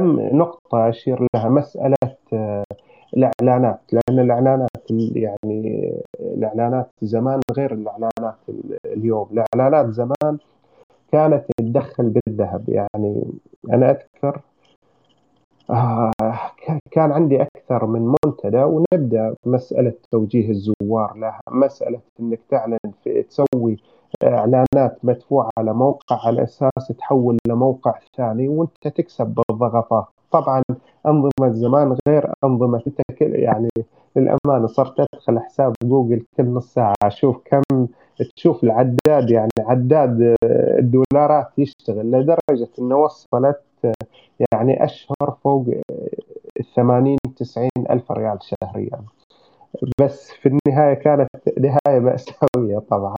هم 0.00 0.20
نقطة 0.20 0.88
أشير 0.88 1.26
لها 1.34 1.48
مسألة 1.48 1.96
الإعلانات 3.16 3.80
لأن 3.92 4.18
الإعلانات 4.18 4.70
يعني 4.90 5.92
الإعلانات 6.20 6.90
زمان 7.02 7.40
غير 7.52 7.72
الإعلانات 7.72 8.36
اليوم. 8.84 9.28
الإعلانات 9.32 9.90
زمان 9.90 10.38
كانت 11.12 11.44
تدخل 11.58 12.12
بالذهب. 12.26 12.68
يعني 12.68 13.24
أنا 13.72 13.90
أذكر 13.90 14.40
آه 15.70 16.10
كان 16.90 17.12
عندي 17.12 17.42
أكثر 17.42 17.86
من 17.86 18.14
منتدى 18.24 18.62
ونبدأ 18.62 19.34
مسألة 19.46 19.92
توجيه 20.10 20.50
الزوار 20.50 21.16
لها. 21.16 21.40
مسألة 21.50 22.00
إنك 22.20 22.40
تعلن 22.50 22.78
في 23.04 23.22
تسوي 23.22 23.76
إعلانات 24.24 24.98
مدفوعة 25.02 25.50
على 25.58 25.74
موقع 25.74 26.26
على 26.26 26.42
أساس 26.42 26.88
تحول 26.98 27.38
لموقع 27.48 27.98
ثاني 28.16 28.48
وأنت 28.48 28.88
تكسب 28.88 29.26
بالضغطات 29.50 30.06
طبعا 30.30 30.62
أنظمة 31.06 31.50
زمان 31.50 31.96
غير 32.08 32.32
أنظمة. 32.44 32.82
يعني 33.20 33.68
للأمانة 34.16 34.66
صرت 34.66 35.00
أدخل 35.14 35.38
حساب 35.38 35.72
جوجل 35.84 36.24
كل 36.36 36.44
نص 36.44 36.74
ساعة 36.74 36.94
أشوف 37.02 37.36
كم 37.44 37.86
تشوف 38.36 38.64
العداد 38.64 39.30
يعني 39.30 39.50
عداد 39.58 40.36
الدولارات 40.78 41.48
يشتغل 41.58 42.10
لدرجة 42.10 42.68
إنه 42.78 42.96
وصلت 42.96 43.62
يعني 44.52 44.84
أشهر 44.84 45.36
فوق 45.44 45.66
80 46.76 47.16
90 47.36 47.68
ألف 47.90 48.12
ريال 48.12 48.38
شهريا. 48.42 49.00
بس 50.00 50.30
في 50.32 50.48
النهاية 50.48 50.94
كانت 50.94 51.28
نهاية 51.60 52.00
مأساوية 52.00 52.78
طبعا. 52.78 53.16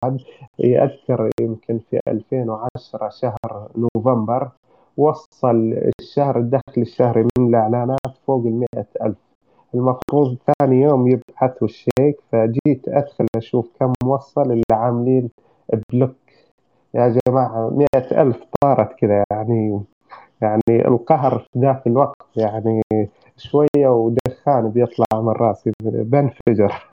اذكر 0.61 1.31
يمكن 1.41 1.81
في 1.91 2.01
2010 2.09 3.09
شهر 3.09 3.69
نوفمبر 3.77 4.49
وصل 4.97 5.75
الشهر 6.01 6.39
الدخل 6.39 6.63
الشهري 6.83 7.27
من 7.39 7.49
الإعلانات 7.49 8.01
فوق 8.27 8.47
المئة 8.47 8.87
ألف. 9.03 9.17
المفروض 9.75 10.37
ثاني 10.61 10.81
يوم 10.81 11.09
يبحثوا 11.09 11.69
الشيك 11.69 12.21
فجيت 12.33 12.89
أدخل 12.89 13.27
أشوف 13.37 13.69
كم 13.81 13.93
وصل 14.05 14.43
اللي 14.53 14.63
عاملين 14.73 15.31
بلوك. 15.93 16.17
يا 16.95 17.15
جماعة 17.29 17.71
مئة 17.71 18.23
ألف 18.23 18.37
طارت 18.63 18.93
كذا 18.99 19.25
يعني 19.31 19.81
يعني 20.43 20.89
القهر 20.89 21.39
في 21.39 21.59
ذاك 21.59 21.87
الوقت 21.87 22.17
يعني 22.37 22.83
شوية 23.39 23.89
ودخان 23.89 24.71
بيطلع 24.71 25.07
من 25.15 25.29
راسي 25.29 25.73
بنفجر. 25.83 26.87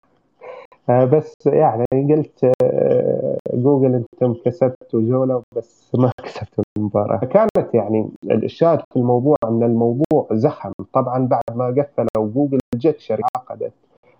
آه، 0.90 1.06
بس 1.06 1.34
يعني 1.46 1.86
قلت 1.94 2.52
آه، 2.64 3.38
جوجل 3.54 3.96
أنتم 3.96 4.34
كسبتوا 4.46 5.02
جولة 5.02 5.44
بس 5.56 5.92
ما 5.96 6.12
كسبتوا 6.26 6.64
المباراة. 6.78 7.18
كانت 7.26 7.74
يعني 7.74 8.10
الشاهد 8.32 8.80
في 8.94 9.00
الموضوع 9.00 9.36
إن 9.44 9.64
الموضوع 9.64 10.28
زخم. 10.32 10.72
طبعا 10.94 11.28
بعد 11.28 11.42
ما 11.56 11.66
قفلوا 11.66 12.28
جوجل 12.34 12.60
جت 12.76 13.00
شركة 13.00 13.24
عقدت 13.36 13.74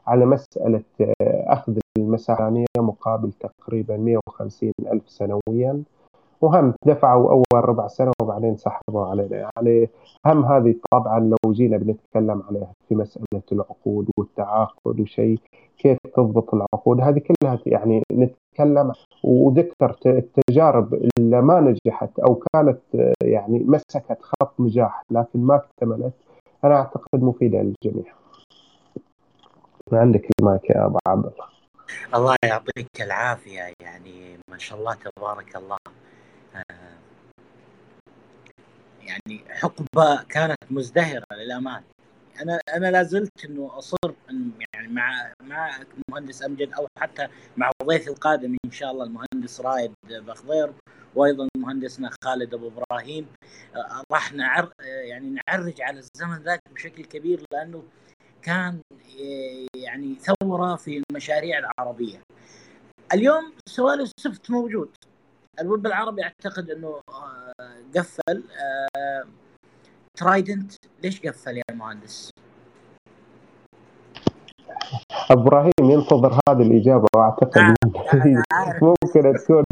على 0.08 0.26
مسألة 0.26 0.84
آه، 1.02 1.46
أخذ 1.48 1.78
المساحه 1.98 2.54
مقابل 2.78 3.32
تقريبا 3.32 3.98
150 3.98 4.72
ألف 4.94 5.10
سنويا. 5.10 5.84
وهم 6.42 6.74
دفعوا 6.86 7.32
أول 7.32 7.70
ربع 7.70 7.88
سنة 7.88 8.12
وبعدين 8.22 8.58
سحبوا 8.58 9.06
علينا. 9.06 9.50
يعني 9.58 9.90
هم 10.26 10.46
هذه 10.46 10.76
طبعا 10.92 11.20
لو 11.20 11.52
جينا 11.52 11.78
بنتكلم 11.78 12.44
عليها 12.50 12.72
في 12.90 12.96
مسألة 12.96 13.44
العقود 13.52 14.10
والتعاقد 14.18 15.00
وشيء 15.00 15.40
كيف 15.78 15.98
تضبط 16.16 16.54
العقود؟ 16.54 17.02
هذه 17.02 17.20
كلها 17.20 17.60
يعني 17.66 18.04
نتكلم 18.12 18.92
وذكرت 19.24 20.08
التجارب 20.08 20.94
اللي 20.94 21.42
ما 21.42 21.60
نجحت 21.60 22.20
أو 22.20 22.36
كانت 22.54 22.80
يعني 23.24 23.60
مسكت 23.60 24.18
خط 24.22 24.60
نجاح 24.60 25.04
لكن 25.12 25.40
ما 25.40 25.56
اكتملت. 25.56 26.14
أنا 26.64 26.76
أعتقد 26.76 27.24
مفيدة 27.24 27.62
للجميع. 27.62 28.14
عندك 29.94 30.28
المايك 30.40 30.70
يا 30.70 30.86
أبو 30.86 30.98
عبد 31.08 31.26
الله. 31.26 31.46
الله 32.16 32.36
يعطيك 32.46 33.02
العافية. 33.02 33.74
يعني 33.82 34.38
ما 34.52 34.58
شاء 34.58 34.80
الله 34.80 34.94
تبارك 34.94 35.56
الله. 35.56 35.78
يعني 39.02 39.44
حقبة 39.50 40.24
كانت 40.24 40.58
مزدهرة 40.72 41.26
للأمانة. 41.34 41.84
أنا 42.42 42.60
أنا 42.74 42.92
لا 42.92 43.04
زلت 43.04 43.46
إنه 43.46 43.78
أصر 43.78 44.14
يعني 44.74 44.88
مع 44.88 45.34
مع 45.44 45.82
المهندس 46.08 46.44
أمجد 46.44 46.74
أو 46.74 46.88
حتى 47.00 47.28
مع 47.58 47.72
ضيفي 47.84 48.08
القادم 48.10 48.58
إن 48.66 48.72
شاء 48.72 48.92
الله 48.92 49.06
المهندس 49.06 49.62
رايد 49.62 49.94
بخضير 50.10 50.74
وأيضا 51.16 51.48
مهندسنا 51.58 52.10
خالد 52.24 52.54
أبو 52.54 52.68
إبراهيم. 52.68 53.28
راح 54.12 54.34
نعر 54.34 54.72
يعني 54.82 55.36
نعرج 55.48 55.82
على 55.82 56.00
الزمن 56.00 56.44
ذاك 56.44 56.60
بشكل 56.72 57.06
كبير 57.06 57.46
لأنه 57.54 57.84
كان 58.42 58.82
يعني 59.76 60.16
ثورة 60.16 60.76
في 60.76 61.04
المشاريع 61.10 61.60
العربية. 61.60 62.22
اليوم 63.14 63.54
سوالف 63.70 64.12
سفت 64.20 64.52
موجود. 64.52 64.90
الويب 65.60 65.86
العربي 65.86 66.24
أعتقد 66.24 66.70
إنه 66.70 67.02
آه، 67.10 67.54
قفل. 67.96 68.44
ترايدنت. 70.20 70.72
آه، 70.74 70.90
ليش 71.04 71.22
قفل 71.22 71.58
يا 71.58 71.64
مهندس؟ 71.74 72.30
إبراهيم 75.32 75.72
ينتظر 75.82 76.40
هذه 76.50 76.62
الإجابة 76.62 77.08
وأعتقد 77.16 77.58
آه 77.62 78.80
ممكن 78.82 79.34
تكون 79.34 79.64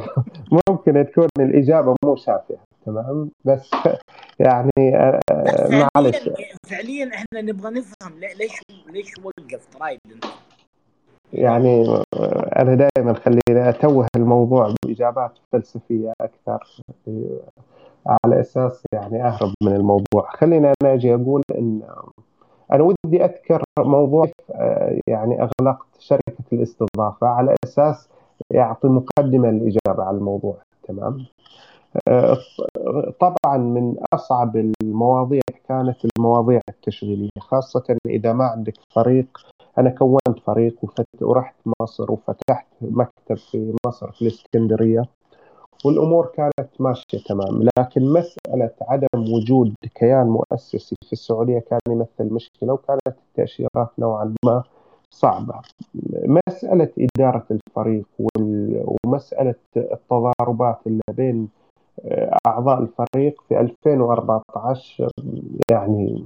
ممكن 0.70 1.06
تكون 1.12 1.28
الإجابة 1.40 1.96
مو 2.06 2.16
شافية. 2.16 2.58
تمام؟ 2.86 3.32
بس 3.46 3.72
يعني 4.40 4.98
آه 4.98 5.20
معلش. 5.70 6.30
فعليا 6.70 7.12
إحنا 7.14 7.42
نبغى 7.42 7.72
نفهم 7.72 8.20
ليش 8.20 8.62
ليش 8.88 9.14
وقف 9.24 9.66
ترايدنت؟ 9.66 10.26
يعني 11.34 11.86
أنا 12.60 12.76
دائما 12.76 13.14
خليني 13.14 13.70
أتوه 13.70 14.08
الموضوع 14.16 14.74
بإجابات 14.86 15.32
فلسفية 15.52 16.14
أكثر 16.22 16.82
على 18.26 18.40
أساس 18.40 18.84
يعني 18.94 19.28
أهرب 19.28 19.54
من 19.64 19.76
الموضوع. 19.76 20.30
خلينا 20.30 20.74
أنا 20.82 20.94
أجي 20.94 21.16
أقول 21.16 21.42
إن 21.58 21.82
أنا 22.74 22.84
ودي 22.84 23.26
أذكر 23.26 23.64
موضوع 23.80 24.28
يعني 25.08 25.42
أغلقت 25.42 25.88
شركة 26.00 26.44
الاستضافة 26.54 27.28
على 27.28 27.56
أساس 27.64 28.10
يعطي 28.52 28.88
مقدمة 28.88 29.50
للإجابة 29.52 30.04
على 30.04 30.18
الموضوع. 30.18 30.58
تمام؟ 30.84 31.26
طبعا 33.20 33.58
من 33.58 33.96
أصعب 34.14 34.58
المواضيع 34.82 35.42
كانت 35.68 35.98
المواضيع 36.18 36.62
التشغيلية 36.70 37.30
خاصة 37.40 37.98
إذا 38.06 38.34
ما 38.34 38.46
عندك 38.46 38.74
فريق. 38.96 39.38
أنا 39.78 39.90
كونت 39.90 40.40
فريق 40.46 40.76
ورحت 41.22 41.56
مصر 41.82 42.12
وفتحت 42.12 42.68
مكتب 42.82 43.38
في 43.38 43.74
مصر 43.86 44.12
في 44.12 44.22
الإسكندرية 44.22 45.06
والأمور 45.86 46.26
كانت 46.26 46.70
ماشية 46.80 47.24
تمام. 47.30 47.68
لكن 47.80 48.14
مسألة 48.14 48.72
عدم 48.82 49.34
وجود 49.34 49.74
كيان 49.96 50.28
مؤسسي 50.28 50.96
في 51.06 51.14
السعودية 51.14 51.60
كان 51.60 51.80
يمثل 51.90 52.34
مشكلة 52.34 52.74
وكانت 52.74 53.02
التأشيرات 53.08 53.90
نوعا 54.00 54.34
ما 54.46 54.64
صعبة. 55.12 55.62
مسألة 56.48 56.90
إدارة 57.00 57.46
الفريق 57.52 58.06
ومسألة 59.06 59.56
التضاربات 59.78 60.80
اللي 60.88 61.02
بين 61.14 61.50
أعضاء 62.48 62.80
الفريق 62.80 63.42
في 63.50 63.60
2014 63.60 65.10
يعني 65.72 66.26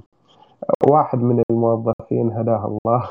واحد 0.90 1.18
من 1.22 1.42
الموظفين 1.50 2.32
هداه 2.32 2.66
الله. 2.66 3.10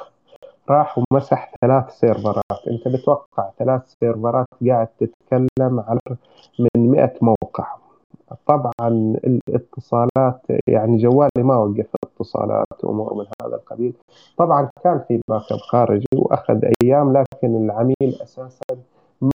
راح 0.69 0.97
ومسح 0.97 1.54
ثلاث 1.62 1.89
سيرفرات. 1.89 2.67
أنت 2.71 2.88
بتوقع 2.88 3.49
ثلاث 3.60 3.82
سيرفرات 3.99 4.47
قاعد 4.67 4.88
تتكلم 4.88 5.80
على 5.88 5.99
من 6.60 6.91
100 6.91 7.13
موقع. 7.21 7.65
طبعا 8.47 8.71
الاتصالات 9.23 10.41
يعني 10.67 10.97
جوالي 10.97 11.43
ما 11.43 11.58
وقف 11.58 11.88
اتصالات 12.04 12.84
وأمور 12.84 13.13
من 13.13 13.26
هذا 13.43 13.56
القبيل. 13.56 13.93
طبعا 14.38 14.69
كان 14.84 15.04
في 15.08 15.21
backup 15.30 15.58
خارجي 15.60 16.06
وأخذ 16.15 16.65
أيام 16.84 17.13
لكن 17.17 17.65
العميل 17.65 18.19
أساسا 18.23 18.78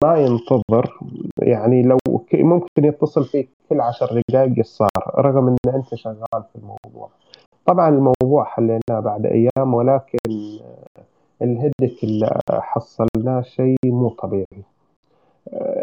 ما 0.04 0.16
ينتظر. 0.18 1.00
يعني 1.42 1.82
لو 1.82 1.98
ممكن 2.34 2.86
يتصل 2.86 3.26
فيك 3.26 3.50
كل 3.70 3.82
عشر 3.82 4.22
دقائق 4.30 4.66
صار 4.66 4.90
رغم 5.18 5.48
إن 5.48 5.58
أنت 5.76 5.96
شغال 5.96 6.44
في 6.54 6.56
الموضوع. 6.56 7.10
طبعا 7.66 7.90
الموضوع 7.90 8.44
حليناه 8.44 9.00
بعد 9.00 9.26
أيام 9.26 9.74
ولكن 9.74 10.18
الهدك 11.42 12.04
اللي 12.04 12.40
حصلناه 12.52 13.42
شيء 13.42 13.78
مو 13.86 14.10
طبيعي. 14.10 14.64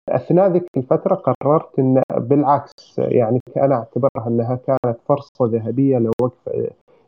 أثناء 0.08 0.48
ذيك 0.48 0.66
الفترة 0.76 1.14
قررت 1.14 1.78
إن 1.78 2.02
بالعكس 2.10 2.98
يعني 2.98 3.40
أنا 3.56 3.74
أعتبرها 3.74 4.28
إنها 4.28 4.54
كانت 4.66 4.98
فرصة 5.08 5.46
ذهبية 5.46 5.98
لوقف 5.98 6.48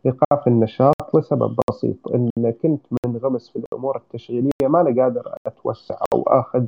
إيقاف 0.06 0.48
النشاط 0.48 1.16
لسبب 1.16 1.56
بسيط 1.70 1.96
إن 2.14 2.30
كنت 2.62 2.86
منغمس 3.06 3.50
في 3.50 3.56
الأمور 3.56 3.96
التشغيلية 3.96 4.50
ما 4.62 4.80
أنا 4.80 5.02
قادر 5.02 5.34
أتوسع 5.46 5.96
أو 6.14 6.22
آخذ 6.22 6.66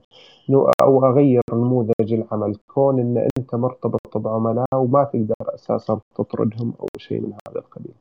أو 0.83 1.07
أغير 1.07 1.41
نموذج 1.53 2.13
العمل 2.13 2.57
كون 2.75 3.01
إن 3.01 3.29
أنت 3.39 3.55
مرتبط 3.55 4.17
بعملاء 4.19 4.67
وما 4.75 5.05
تقدر 5.05 5.35
أساسا 5.55 6.01
تطردهم 6.17 6.73
أو 6.81 6.87
شيء 6.99 7.21
من 7.21 7.33
هذا 7.49 7.59
القبيل. 7.59 7.95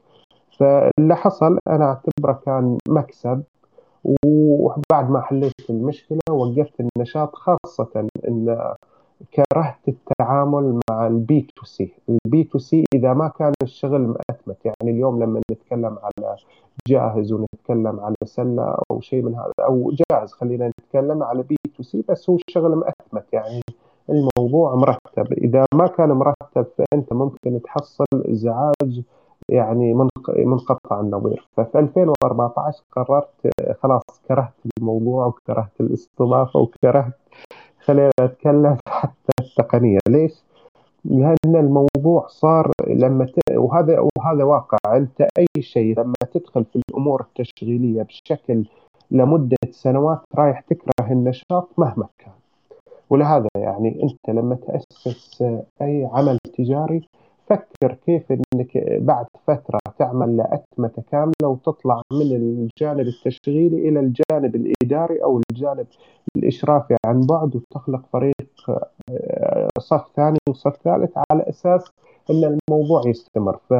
فاللي 0.57 1.15
حصل 1.15 1.57
أنا 1.67 1.85
أعتبره 1.85 2.41
كان 2.45 2.77
مكسب 2.89 3.43
وبعد 4.25 5.09
ما 5.09 5.21
حليت 5.21 5.69
المشكلة 5.69 6.19
وقفت 6.31 6.73
النشاط 6.79 7.35
خاصة 7.35 8.07
إن 8.27 8.73
كرهت 9.33 9.87
التعامل 9.87 10.79
مع 10.89 11.07
ال 11.07 11.27
B 11.27 11.47
to 11.55 11.65
C. 11.65 11.93
ال 12.09 12.26
B 12.26 12.43
to 12.43 12.57
C 12.57 12.83
إذا 12.95 13.13
ما 13.13 13.27
كان 13.27 13.53
الشغل 13.63 14.01
مأتمت 14.01 14.65
يعني 14.65 14.91
اليوم 14.91 15.23
لما 15.23 15.41
نتكلم 15.51 15.97
على 16.03 16.35
جاهز 16.87 17.33
ونتكلم 17.33 17.99
على 17.99 18.15
سلة 18.25 18.77
أو 18.91 19.01
شيء 19.01 19.21
من 19.21 19.35
هذا 19.35 19.51
أو 19.59 19.91
جاهز 20.11 20.31
خلينا 20.31 20.71
نتكلم 20.79 21.23
على 21.23 21.43
B 21.43 21.57
to 21.77 21.83
C 21.83 22.03
بس 22.09 22.29
هو 22.29 22.37
الشغل 22.49 22.75
مأتمت 22.75 23.33
يعني 23.33 23.61
الموضوع 24.09 24.75
مرتب. 24.75 25.33
إذا 25.33 25.65
ما 25.73 25.87
كان 25.87 26.09
مرتب 26.09 26.65
فأنت 26.77 27.13
ممكن 27.13 27.61
تحصل 27.61 28.05
إزعاج 28.13 29.01
يعني 29.49 29.93
منقطع 30.37 30.99
النظير. 30.99 31.47
ففي 31.57 31.79
2014 31.79 32.83
قررت 32.91 33.29
خلاص 33.83 34.21
كرهت 34.27 34.53
الموضوع 34.79 35.25
وكرهت 35.25 35.81
الاستضافة 35.81 36.59
وكرهت 36.59 37.13
خلينا 37.87 38.11
نتكلم 38.21 38.77
حتى 38.89 39.31
التقنية. 39.39 39.99
ليش؟ 40.09 40.43
لأن 41.05 41.55
الموضوع 41.55 42.27
صار 42.27 42.71
لما 42.87 43.25
ت... 43.25 43.51
وهذا 43.51 43.99
وهذا 44.17 44.43
واقع. 44.43 44.77
أنت 44.97 45.21
أي 45.39 45.61
شيء 45.61 45.99
لما 45.99 46.13
تدخل 46.33 46.65
في 46.65 46.81
الأمور 46.89 47.21
التشغيلية 47.21 48.03
بشكل 48.03 48.65
لمدة 49.11 49.57
سنوات 49.71 50.19
رايح 50.35 50.59
تكره 50.59 51.11
النشاط 51.11 51.69
مهما 51.77 52.07
كان. 52.17 52.33
ولهذا 53.09 53.47
يعني 53.55 54.03
أنت 54.03 54.37
لما 54.37 54.55
تأسس 54.55 55.41
أي 55.81 56.09
عمل 56.13 56.37
تجاري 56.57 57.09
فكر 57.49 57.93
كيف 58.05 58.31
إنك 58.31 58.77
بعد 59.01 59.25
فترة 59.47 59.79
تعمل 59.99 60.37
لأتمة 60.37 61.03
كاملة 61.11 61.47
وتطلع 61.47 62.01
من 62.11 62.21
الجانب 62.21 63.07
التشغيلي 63.07 63.89
إلى 63.89 63.99
الجانب 63.99 64.55
الإداري 64.55 65.23
أو 65.23 65.41
الجانب 65.51 65.87
الإشرافي 66.37 66.95
عن 67.05 67.21
بعد 67.21 67.55
وتخلق 67.55 68.01
فريق 68.13 68.35
آه، 69.09 69.67
صف 69.79 70.05
ثاني 70.15 70.37
وصف 70.49 70.75
ثالث 70.83 71.11
على 71.31 71.49
أساس 71.49 71.91
إن 72.29 72.57
الموضوع 72.69 73.01
يستمر. 73.05 73.57
ف 73.69 73.73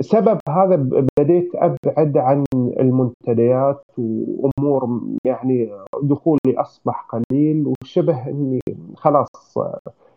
سبب 0.00 0.38
هذا 0.48 0.76
بديت 1.18 1.50
أبعد 1.54 2.16
عن 2.16 2.44
المنتديات 2.54 3.84
وأمور 3.98 5.00
يعني 5.24 5.70
دخولي 6.02 6.56
أصبح 6.56 7.08
قليل 7.10 7.72
وشبه 7.82 8.28
إني 8.28 8.60
خلاص 8.96 9.58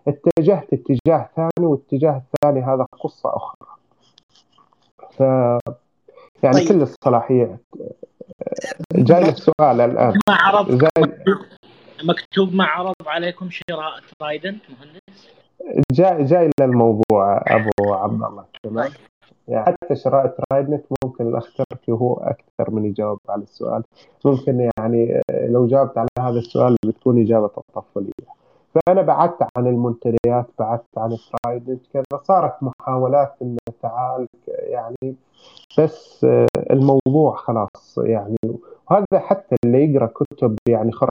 اتجهت 0.08 0.74
اتجاه 0.74 1.30
ثاني 1.36 1.68
والاتجاه 1.68 2.22
الثاني 2.34 2.62
هذا 2.66 2.86
قصة 3.00 3.30
أخرى. 3.36 3.68
ف 5.12 5.20
يعني 6.44 6.56
طيب. 6.56 6.68
كل 6.68 6.82
الصلاحيات 6.82 7.60
جاي 8.96 9.30
السؤال 9.30 9.82
الآن. 9.82 10.14
ما 10.30 10.36
عرض 10.36 10.78
جاي... 10.78 11.24
مكتوب 12.04 12.54
ما 12.54 12.66
عرض 12.66 12.94
عليكم 13.06 13.50
شراء 13.50 13.94
ترايدنت 14.20 14.62
مهندس؟ 14.70 15.30
جاي 15.92 16.24
جاي 16.24 16.50
للموضوع 16.60 17.44
أبو 17.48 17.94
عبد 17.94 18.24
الله. 18.24 18.46
تمام؟ 18.64 18.88
طيب. 18.88 18.98
يعني 19.48 19.66
حتى 19.66 19.96
شراء 19.96 20.28
ترايدنت 20.28 20.86
ممكن 21.04 21.28
الاخ 21.28 21.54
تركي 21.56 21.92
هو 21.92 22.14
أكثر 22.14 22.72
من 22.72 22.86
يجاوب 22.86 23.20
على 23.30 23.42
السؤال. 23.42 23.84
ممكن 24.26 24.70
يعني 24.78 25.22
لو 25.32 25.68
جاوبت 25.68 25.98
على 25.98 26.08
هذا 26.20 26.40
السؤال 26.40 26.76
بتكون 26.86 27.22
إجابة 27.22 27.52
الطفوليه 27.58 28.41
فأنا 28.76 29.02
بعدت 29.02 29.48
عن 29.58 29.68
المنتديات 29.68 30.46
بعدت 30.60 30.98
عن 30.98 31.18
ترايدنت 31.44 31.88
كذا 31.94 32.20
صارت 32.24 32.54
محاولات 32.64 33.36
ان 33.42 33.58
تعال 33.82 34.28
يعني 34.48 35.16
بس 35.80 36.26
الموضوع 36.72 37.36
خلاص 37.36 37.98
يعني. 38.04 38.36
وهذا 38.92 39.06
حتى 39.20 39.56
اللي 39.66 39.94
يقرأ 39.94 40.06
كتب 40.06 40.56
يعني 40.70 40.92
خط 40.92 41.10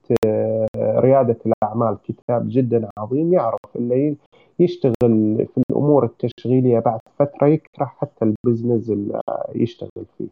ريادة 0.77 1.37
الأعمال 1.45 1.97
كتاب 2.03 2.45
جدا 2.49 2.89
عظيم 2.97 3.33
يعرف 3.33 3.59
اللي 3.75 4.15
يشتغل 4.59 4.93
في 5.55 5.61
الأمور 5.69 6.05
التشغيلية 6.05 6.79
بعد 6.79 6.99
فترة 7.19 7.47
يكره 7.47 7.85
حتى 7.85 8.25
البزنس 8.25 8.89
اللي 8.89 9.21
يشتغل 9.55 10.05
فيه. 10.17 10.27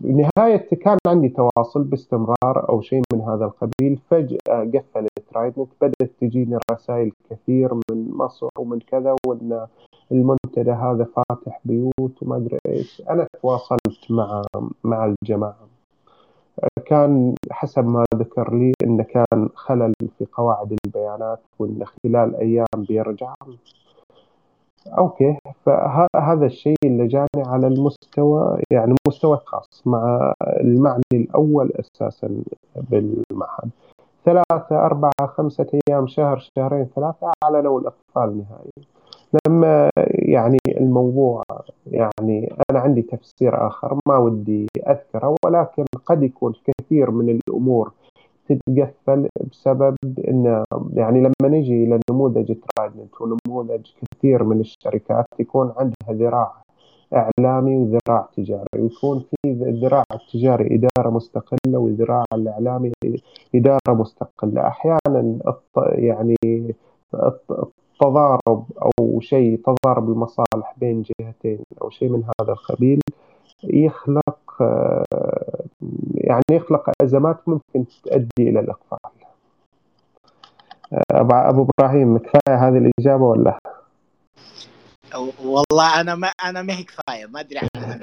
نهاية 0.00 0.56
كان 0.56 0.98
عندي 1.06 1.28
تواصل 1.28 1.84
باستمرار 1.84 2.68
أو 2.68 2.80
شيء 2.80 3.02
من 3.12 3.20
هذا 3.20 3.44
القبيل. 3.44 3.98
فجأة 4.10 4.70
قفلت 4.74 5.36
ترايدنت 5.36 5.68
بدأت 5.80 6.10
تجيني 6.20 6.58
رسائل 6.70 7.12
كثير 7.30 7.74
من 7.74 8.10
مصر 8.10 8.48
ومن 8.58 8.78
كذا 8.80 9.16
وأن 9.26 9.66
المنتدى 10.12 10.70
هذا 10.70 11.04
فاتح 11.16 11.60
بيوت 11.64 12.22
وما 12.22 12.36
أدري 12.36 12.58
إيش. 12.66 13.02
أنا 13.10 13.26
تواصلت 13.42 14.10
مع 14.10 14.42
مع 14.84 15.14
الجماعة. 15.22 15.68
كان 16.86 17.34
حسب 17.50 17.84
ما 17.86 18.04
ذكر 18.14 18.54
لي 18.54 18.72
أنه 18.82 19.02
كان 19.02 19.48
خلل 19.54 19.92
في 20.18 20.26
قواعد 20.32 20.76
البيانات 20.86 21.40
وأن 21.58 21.84
خلال 21.84 22.36
أيام 22.36 22.66
بيرجع. 22.88 23.34
أوكي. 24.98 25.36
فهذا 25.64 26.46
الشيء 26.46 26.76
اللي 26.84 27.06
جاني 27.06 27.46
على 27.46 27.66
المستوى 27.66 28.58
يعني 28.70 28.94
مستوى 29.08 29.40
خاص 29.44 29.82
مع 29.86 30.34
المعني 30.42 31.02
الأول 31.14 31.72
أساسا 31.80 32.42
بالمعهد. 32.76 33.70
ثلاثة 34.24 34.86
أربعة 34.86 35.12
خمسة 35.26 35.66
أيام 35.88 36.06
شهر 36.06 36.38
شهرين 36.56 36.86
ثلاثة 36.96 37.32
أعلنوا 37.44 37.80
الإقفال 37.80 38.38
نهائي. 38.38 38.86
لما 39.46 39.90
يعني 40.08 40.58
الموضوع 40.68 41.42
يعني 41.86 42.54
أنا 42.70 42.80
عندي 42.80 43.02
تفسير 43.02 43.66
آخر 43.66 43.98
ما 44.08 44.16
ودي 44.16 44.66
أذكره 44.86 45.34
ولكن 45.44 45.84
قد 46.06 46.22
يكون 46.22 46.54
كثير 46.64 47.10
من 47.10 47.38
الأمور 47.48 47.92
تتقفل 48.48 49.28
بسبب 49.50 49.96
إن 50.28 50.64
يعني 50.94 51.20
لما 51.20 51.48
نجي 51.58 51.84
إلى 51.84 52.00
نموذج 52.10 52.56
ترايدنت 52.76 53.20
ونموذج 53.20 53.86
كثير 54.00 54.44
من 54.44 54.60
الشركات 54.60 55.26
يكون 55.38 55.72
عندها 55.76 56.12
ذراع 56.28 56.52
إعلامي 57.14 57.76
وذراع 57.76 58.28
تجاري 58.36 58.64
ويكون 58.76 59.20
في 59.20 59.50
الذراع 59.50 60.04
التجاري 60.12 60.74
إدارة 60.74 61.10
مستقلة 61.10 61.78
والذراع 61.78 62.24
الإعلامي 62.32 62.92
إدارة 63.54 63.78
مستقلة. 63.88 64.66
أحيانا 64.66 65.38
يعني 65.76 66.36
التضارب 67.14 68.64
أو 68.82 69.20
شيء 69.20 69.60
تضارب 69.66 70.10
المصالح 70.10 70.74
بين 70.76 71.02
جهتين 71.02 71.58
أو 71.82 71.90
شيء 71.90 72.08
من 72.08 72.22
هذا 72.24 72.52
القبيل 72.52 73.00
يخلق 73.64 74.62
يعني 76.16 76.42
يخلق 76.50 76.90
أزمات 77.02 77.48
ممكن 77.48 77.84
تؤدي 78.04 78.28
إلى 78.38 78.60
الإقفال. 78.60 78.98
أبو 81.12 81.68
إبراهيم 81.78 82.18
كفاية 82.18 82.68
هذه 82.68 82.78
الإجابة 82.78 83.24
ولا؟ 83.24 83.58
والله 85.44 86.00
أنا 86.00 86.14
ما 86.14 86.28
أنا 86.44 86.62
ما 86.62 86.72
هي 86.72 86.84
كفاية 86.84 87.26
ما 87.26 87.40
أدري 87.40 87.60
عنها 87.76 88.00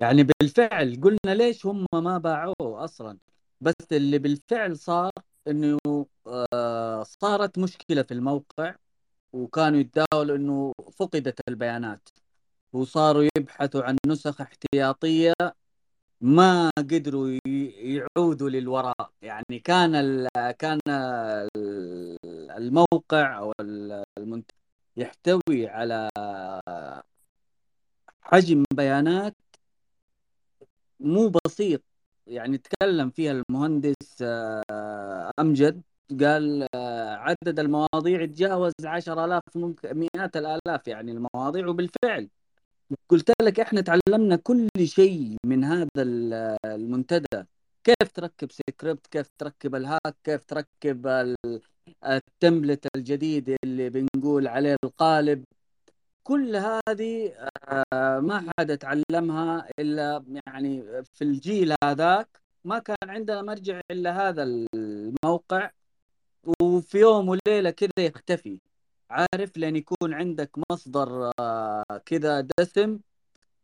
يعني 0.00 0.26
بالفعل 0.40 1.00
قلنا 1.02 1.34
ليش 1.34 1.66
هم 1.66 1.86
ما 1.94 2.18
باعوه 2.18 2.84
أصلا 2.84 3.18
بس 3.60 3.74
اللي 3.92 4.18
بالفعل 4.18 4.76
صار 4.76 5.10
إنه 5.48 5.78
آه، 6.54 7.02
صارت 7.02 7.58
مشكلة 7.58 8.02
في 8.02 8.14
الموقع 8.14 8.74
وكانوا 9.32 9.78
يتداولوا 9.78 10.36
إنه 10.36 10.72
فقدت 10.92 11.40
البيانات 11.48 12.08
وصاروا 12.72 13.28
يبحثوا 13.36 13.82
عن 13.82 13.96
نسخ 14.06 14.40
احتياطية 14.40 15.34
ما 16.20 16.70
قدروا 16.78 17.38
يعودوا 17.46 18.50
للوراء. 18.50 19.10
يعني 19.22 19.58
كان 19.64 19.92
كان 20.58 20.80
الموقع 22.56 23.38
أو 23.38 23.52
المنتج 24.18 24.54
يحتوي 24.96 25.68
على 25.68 26.08
حجم 28.22 28.64
بيانات 28.74 29.36
مو 31.00 31.28
بسيط. 31.46 31.82
يعني 32.26 32.58
تكلم 32.58 33.10
فيها 33.10 33.32
المهندس 33.32 34.22
آه، 34.22 35.30
أمجد 35.40 35.82
قال 36.20 36.66
آه، 36.74 37.14
عدد 37.16 37.58
المواضيع 37.60 38.26
تجاوز 38.26 38.72
10000 38.84 39.42
ممكن 39.56 39.88
مئات 39.98 40.36
الآلاف 40.36 40.88
يعني 40.88 41.12
المواضيع 41.12 41.66
وبالفعل 41.68 42.28
قلت 43.08 43.32
لك 43.42 43.60
إحنا 43.60 43.80
تعلمنا 43.80 44.36
كل 44.36 44.68
شيء 44.84 45.36
من 45.46 45.64
هذا 45.64 45.88
المنتدى. 46.64 47.44
كيف 47.84 48.12
تركب 48.14 48.52
سكريبت 48.52 49.06
كيف 49.06 49.26
تركب 49.38 49.74
الهاك 49.74 50.16
كيف 50.24 50.44
تركب 50.44 51.06
التمبلت 52.06 52.86
الجديد 52.96 53.56
اللي 53.64 53.90
بنقول 53.90 54.48
عليه 54.48 54.76
القالب. 54.84 55.44
كل 56.24 56.56
هذه 56.56 57.34
آه، 57.92 58.20
ما 58.20 58.46
حدا 58.58 58.74
تعلمها 58.74 59.68
إلا 59.78 60.24
يعني 60.46 60.82
في 61.04 61.24
الجيل 61.24 61.74
هذاك. 61.84 62.40
ما 62.64 62.78
كان 62.78 62.96
عندنا 63.08 63.42
مرجع 63.42 63.80
إلا 63.90 64.28
هذا 64.28 64.42
الموقع. 64.74 65.70
وفي 66.62 66.98
يوم 66.98 67.28
وليلة 67.28 67.70
كذا 67.70 67.90
يختفي. 67.98 68.60
عارف 69.12 69.56
لين 69.56 69.76
يكون 69.76 70.14
عندك 70.14 70.50
مصدر 70.70 71.30
آه، 71.40 71.84
كذا 72.06 72.46
دسم 72.58 72.98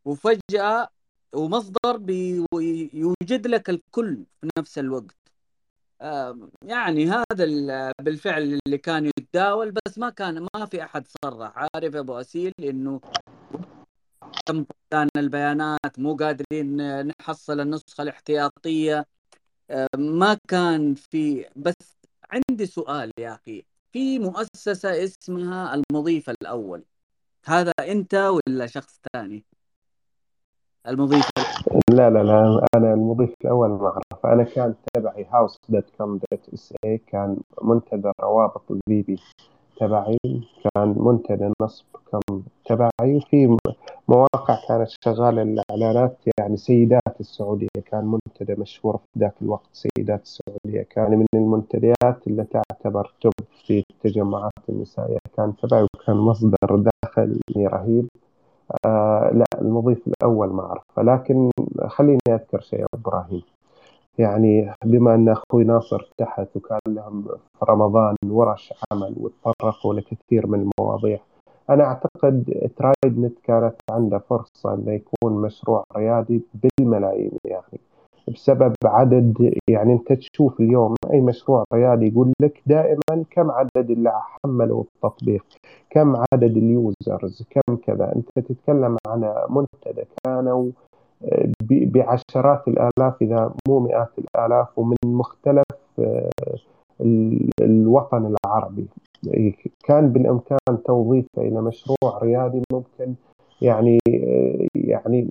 وفجأة 0.05 0.89
ومصدر 1.35 1.97
بيوجد 1.97 3.47
لك 3.47 3.71
الكل 3.71 4.25
في 4.41 4.49
نفس 4.59 4.79
الوقت. 4.79 5.17
يعني 6.63 7.11
هذا 7.11 7.93
بالفعل 8.01 8.43
اللي 8.67 8.79
كان 8.79 9.07
يتداول 9.07 9.71
بس 9.71 9.99
ما 9.99 10.11
كان 10.11 10.47
ما 10.55 10.67
في 10.67 10.83
أحد 10.85 11.07
صرح. 11.25 11.53
عارف 11.75 11.97
أبو 11.97 12.21
أسيل 12.21 12.53
إنه 12.61 13.01
تم 14.47 14.65
فقدان 14.65 15.09
البيانات 15.17 15.99
مو 15.99 16.17
قادرين 16.17 16.77
نحصل 17.07 17.61
النسخة 17.61 18.03
الاحتياطية. 18.03 19.07
ما 19.97 20.39
كان 20.49 20.95
في 20.95 21.47
بس 21.57 21.75
عندي 22.31 22.67
سؤال 22.67 23.11
يا 23.19 23.35
أخي. 23.35 23.65
في 23.93 24.19
مؤسسة 24.19 25.05
اسمها 25.05 25.75
المضيف 25.75 26.31
الأول. 26.31 26.85
هذا 27.45 27.73
أنت 27.81 28.15
ولا 28.15 28.67
شخص 28.67 29.01
ثاني؟ 29.13 29.45
المضيف 30.89 31.25
لا 31.91 32.11
لا 32.11 32.23
لا 32.23 32.67
أنا 32.77 32.95
المضيف 32.95 33.31
الأول 33.45 33.69
ما 33.69 33.87
أعرف. 33.89 34.27
أنا 34.27 34.45
كان 34.45 34.75
تبعي 34.95 35.25
هاوس 35.25 35.57
dot 35.69 35.91
com 35.99 36.19
dot 36.19 36.49
SA 36.55 36.99
كان 36.99 37.37
منتدى 37.63 38.13
روابط 38.21 38.71
ال 38.71 39.03
BB 39.03 39.21
تبعي 39.81 40.19
كان 40.65 40.95
منتدى 40.99 41.53
نصب 41.63 41.85
كم 42.13 42.43
تبعي 42.65 43.17
وفي 43.17 43.57
مواقع 44.09 44.59
كانت 44.69 44.89
شغالة 45.05 45.43
الإعلانات 45.43 46.19
يعني 46.39 46.57
سيدات 46.57 47.21
السعودية 47.21 47.69
كان 47.87 48.05
منتدى 48.05 48.61
مشهور 48.61 48.97
في 48.97 49.19
ذاك 49.19 49.35
الوقت 49.43 49.69
سيدات 49.73 50.23
السعودية. 50.23 50.83
كان 50.83 51.19
من 51.19 51.27
المنتديات 51.35 52.27
اللي 52.27 52.45
تعتبر 52.45 53.13
توب 53.21 53.33
في 53.67 53.85
التجمعات 53.91 54.53
النسائية. 54.69 55.19
كان 55.37 55.57
تبعي 55.57 55.83
وكان 55.83 56.17
مصدر 56.17 56.85
دخل 57.05 57.41
رهيب. 57.57 58.09
آه 58.87 59.31
لا 59.35 59.45
المضيف 59.61 60.07
الأول 60.07 60.49
ما 60.49 60.63
أعرفه 60.63 61.03
لكن 61.03 61.51
خليني 61.87 62.19
أذكر 62.29 62.61
شيء 62.61 62.87
إبراهيم. 62.95 63.43
يعني 64.19 64.75
بما 64.85 65.15
أن 65.15 65.29
أخوي 65.29 65.65
ناصر 65.65 66.09
تحت 66.19 66.49
وكان 66.57 66.81
لهم 66.89 67.23
في 67.23 67.65
رمضان 67.69 68.17
ورش 68.27 68.75
عمل 68.93 69.15
وتطرقوا 69.17 69.95
لكثير 69.95 70.47
من 70.47 70.71
المواضيع 70.81 71.19
أنا 71.71 71.85
أعتقد 71.85 72.71
ترايد 72.77 73.19
نت 73.19 73.39
كانت 73.45 73.75
عنده 73.91 74.19
فرصة 74.19 74.75
أنه 74.75 74.93
يكون 74.93 75.33
مشروع 75.43 75.85
ريادي 75.97 76.43
بالملايين 76.55 77.39
يعني 77.45 77.81
بسبب 78.29 78.75
عدد 78.85 79.55
يعني 79.69 79.93
أنت 79.93 80.13
تشوف 80.13 80.61
اليوم 80.61 80.95
أي 81.13 81.21
مشروع 81.21 81.65
ريادي 81.75 82.07
يقول 82.09 82.33
لك 82.43 82.63
دائما 82.67 83.25
كم 83.31 83.51
عدد 83.51 83.91
اللي 83.91 84.13
حملوا 84.15 84.83
التطبيق 84.83 85.45
كم 85.91 86.17
عدد 86.17 86.57
اليوزرز 86.57 87.43
كم 87.51 87.77
كذا. 87.77 88.13
أنت 88.17 88.29
تتكلم 88.49 88.97
عن 89.07 89.33
منتدى 89.51 90.05
كانوا 90.25 90.71
بعشرات 91.71 92.69
الآلاف 92.69 93.23
إذا 93.23 93.55
مو 93.69 93.81
مئات 93.81 94.11
الآلاف 94.19 94.79
ومن 94.79 94.97
مختلف 95.05 95.65
آه، 95.99 96.31
الوطن 97.61 98.35
العربي. 98.45 98.87
كان 99.85 100.13
بالإمكان 100.13 100.83
توظيفه 100.87 101.29
إلى 101.43 101.63
مشروع 101.63 102.19
ريادي 102.23 102.63
ممكن 102.73 103.15
يعني 103.63 103.99
يعني 104.75 105.29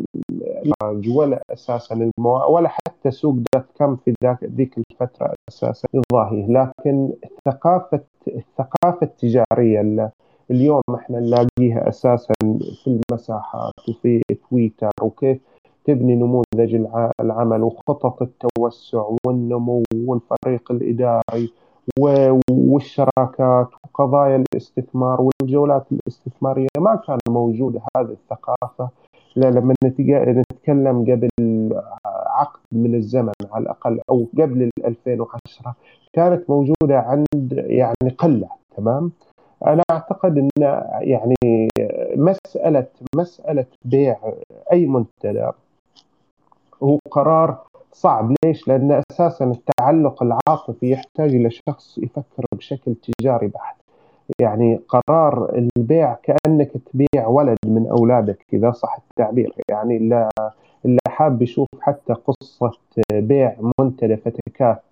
ولا 1.16 1.44
أساسا. 1.54 2.12
ولا 2.50 2.70
حتى 2.70 3.12
سوق 3.12 3.36
دوت 3.36 3.66
كم 3.76 3.96
في 3.96 4.14
ذاك 4.24 4.44
ذيك 4.44 4.78
الفترة 4.78 5.34
أساسا 5.50 5.88
يضاهيه 5.94 6.46
لكن 6.48 7.10
ثقافه 7.46 8.00
الثقافة 8.28 9.00
التجارية 9.02 10.12
اليوم 10.52 10.82
إحنا 10.96 11.20
نلاقيها 11.20 11.90
أساسا 11.90 12.34
في 12.84 13.00
المساحات 13.12 13.74
وفي 13.90 14.22
تويتر 14.50 14.92
وكيف 15.02 15.38
تبني 15.86 16.16
نموذج 16.16 16.86
العمل 17.20 17.64
وخطط 17.64 18.22
التوسع 18.22 19.10
والنمو 19.28 19.84
والفريق 19.96 20.72
الإداري 20.72 21.52
والشراكات 22.50 23.68
وقضايا 23.84 24.44
الاستثمار 24.54 25.22
والجولات 25.22 25.86
الاستثمارية. 25.92 26.68
ما 26.78 26.96
كان 26.96 27.18
موجودة 27.30 27.82
هذه 27.98 28.12
الثقافة 28.12 28.90
لما 29.36 29.74
نتكلم 29.84 31.06
قبل 31.12 31.30
عقد 32.28 32.60
من 32.72 32.96
الزمن 32.96 33.34
على 33.52 33.64
الأقل 33.64 34.00
أو 34.10 34.26
قبل 34.38 34.70
2010 34.86 35.76
كانت 36.14 36.50
موجودة 36.50 37.00
عند 37.00 37.54
يعني 37.68 38.10
قلة 38.18 38.50
تمام؟ 38.78 39.12
أنا 39.68 39.84
أعتقد 39.92 40.38
إن 40.38 40.50
يعني 41.02 41.36
مساله 42.16 42.88
مسألة 43.16 43.66
بيع 43.86 44.18
أي 44.72 44.86
منتدى 44.86 45.50
هو 46.84 47.00
قرار 47.12 47.67
صعب. 47.94 48.34
ليش؟ 48.46 48.68
لأن 48.68 49.02
أساسا 49.12 49.46
التعلق 49.46 50.24
العاطفي 50.24 50.92
يحتاج 50.92 51.36
إلى 51.36 51.50
شخص 51.52 51.98
يفكر 51.98 52.46
بشكل 52.56 52.96
تجاري 52.96 53.48
بحت. 53.48 53.76
يعني 54.40 54.80
قرار 54.88 55.56
البيع 55.78 56.14
كأنك 56.24 56.72
تبيع 56.94 57.28
ولد 57.28 57.58
من 57.66 57.88
أولادك 57.88 58.46
إذا 58.54 58.72
صح 58.72 58.98
التعبير. 59.10 59.54
يعني 59.70 59.98
اللي, 59.98 60.30
اللي 60.86 61.00
حاب 61.08 61.42
يشوف 61.42 61.68
حتى 61.82 62.14
قصة 62.14 62.72
بيع 63.14 63.56
منتدى 63.80 64.18
فتكات 64.18 64.84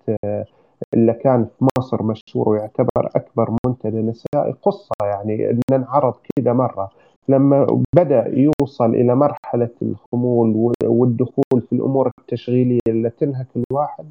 اللي 0.93 1.13
كان 1.13 1.45
في 1.59 1.67
مصر 1.79 2.03
مشهور 2.03 2.49
ويعتبر 2.49 3.09
أكبر 3.15 3.55
منتدى 3.65 4.01
نسائي 4.01 4.51
قصة 4.61 4.95
يعني 5.01 5.49
إن 5.49 5.59
انعرض 5.73 6.13
كذا 6.35 6.53
مرة. 6.53 6.89
لما 7.29 7.83
بدأ 7.95 8.27
يوصل 8.27 8.89
إلى 8.95 9.15
مرحلة 9.15 9.69
الخمول 9.81 10.73
والدخول 10.83 11.61
في 11.69 11.73
الأمور 11.73 12.11
التشغيلية 12.19 12.79
اللي 12.87 13.09
تنهك 13.09 13.47
الواحد 13.71 14.05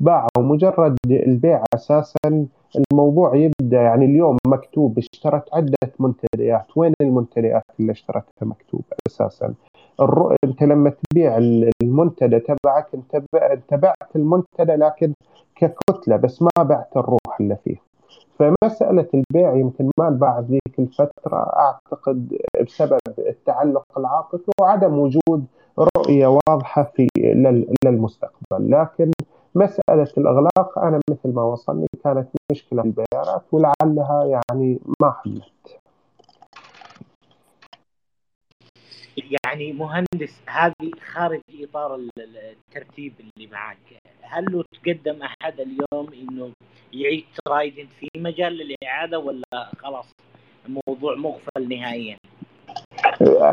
باعوا 0.00 0.28
مجرد 0.38 0.96
البيع 1.10 1.64
أساسا. 1.74 2.46
الموضوع 2.92 3.34
يبدأ 3.36 3.80
يعني 3.82 4.04
اليوم 4.04 4.36
مكتوب 4.46 4.98
اشترت 4.98 5.54
عدة 5.54 5.92
منتديات. 5.98 6.66
وين 6.76 6.92
المنتديات 7.02 7.62
اللي 7.80 7.92
اشترتها 7.92 8.42
مكتوب 8.42 8.82
أساسا؟ 9.06 9.54
الرو... 10.00 10.36
أنت 10.44 10.62
لما 10.62 10.92
تبيع 11.10 11.38
المنتدى 11.82 12.40
تبعك 12.40 12.86
انت 12.94 13.22
انت 13.34 13.74
بعت 13.74 14.16
المنتدى 14.16 14.72
لكن 14.72 15.12
ككتلة 15.56 16.16
بس 16.16 16.42
ما 16.42 16.62
بعت 16.62 16.96
الروح 16.96 17.40
اللي 17.40 17.56
فيه. 17.64 17.89
فمسألة 18.40 19.08
البيع 19.14 19.56
يمكن 19.56 19.90
ما 19.98 20.08
انباع 20.08 20.40
ذيك 20.40 20.78
الفترة 20.78 21.36
أعتقد 21.56 22.38
بسبب 22.66 22.98
التعلق 23.18 23.84
العاطفي 23.98 24.50
وعدم 24.60 24.98
وجود 24.98 25.46
رؤية 25.96 26.26
واضحة 26.26 26.92
في 26.96 27.08
للمستقبل. 27.84 28.70
لكن 28.70 29.10
مسألة 29.54 30.12
الإغلاق 30.18 30.78
أنا 30.78 31.00
مثل 31.10 31.34
ما 31.34 31.42
وصلني 31.42 31.86
كانت 32.04 32.28
مشكلة 32.52 32.82
البيانات 32.82 33.42
ولعلها 33.52 34.24
يعني 34.24 34.78
ما 35.02 35.10
حلت. 35.10 35.80
يعني 39.44 39.72
مهندس 39.72 40.40
هذه 40.46 40.90
خارج 41.12 41.40
إطار 41.62 41.94
الترتيب 41.94 43.12
اللي 43.20 43.46
معك. 43.46 43.99
هل 44.22 44.44
لو 44.44 44.62
تقدم 44.62 45.22
أحد 45.22 45.60
اليوم 45.60 46.12
إنه 46.12 46.50
يعيد 46.92 47.24
ترايدنت 47.44 47.88
في 48.00 48.08
مجال 48.16 48.60
الإعادة 48.62 49.18
ولا 49.18 49.70
خلاص 49.78 50.12
الموضوع 50.66 51.14
مغفل 51.14 51.68
نهائيا؟ 51.68 52.16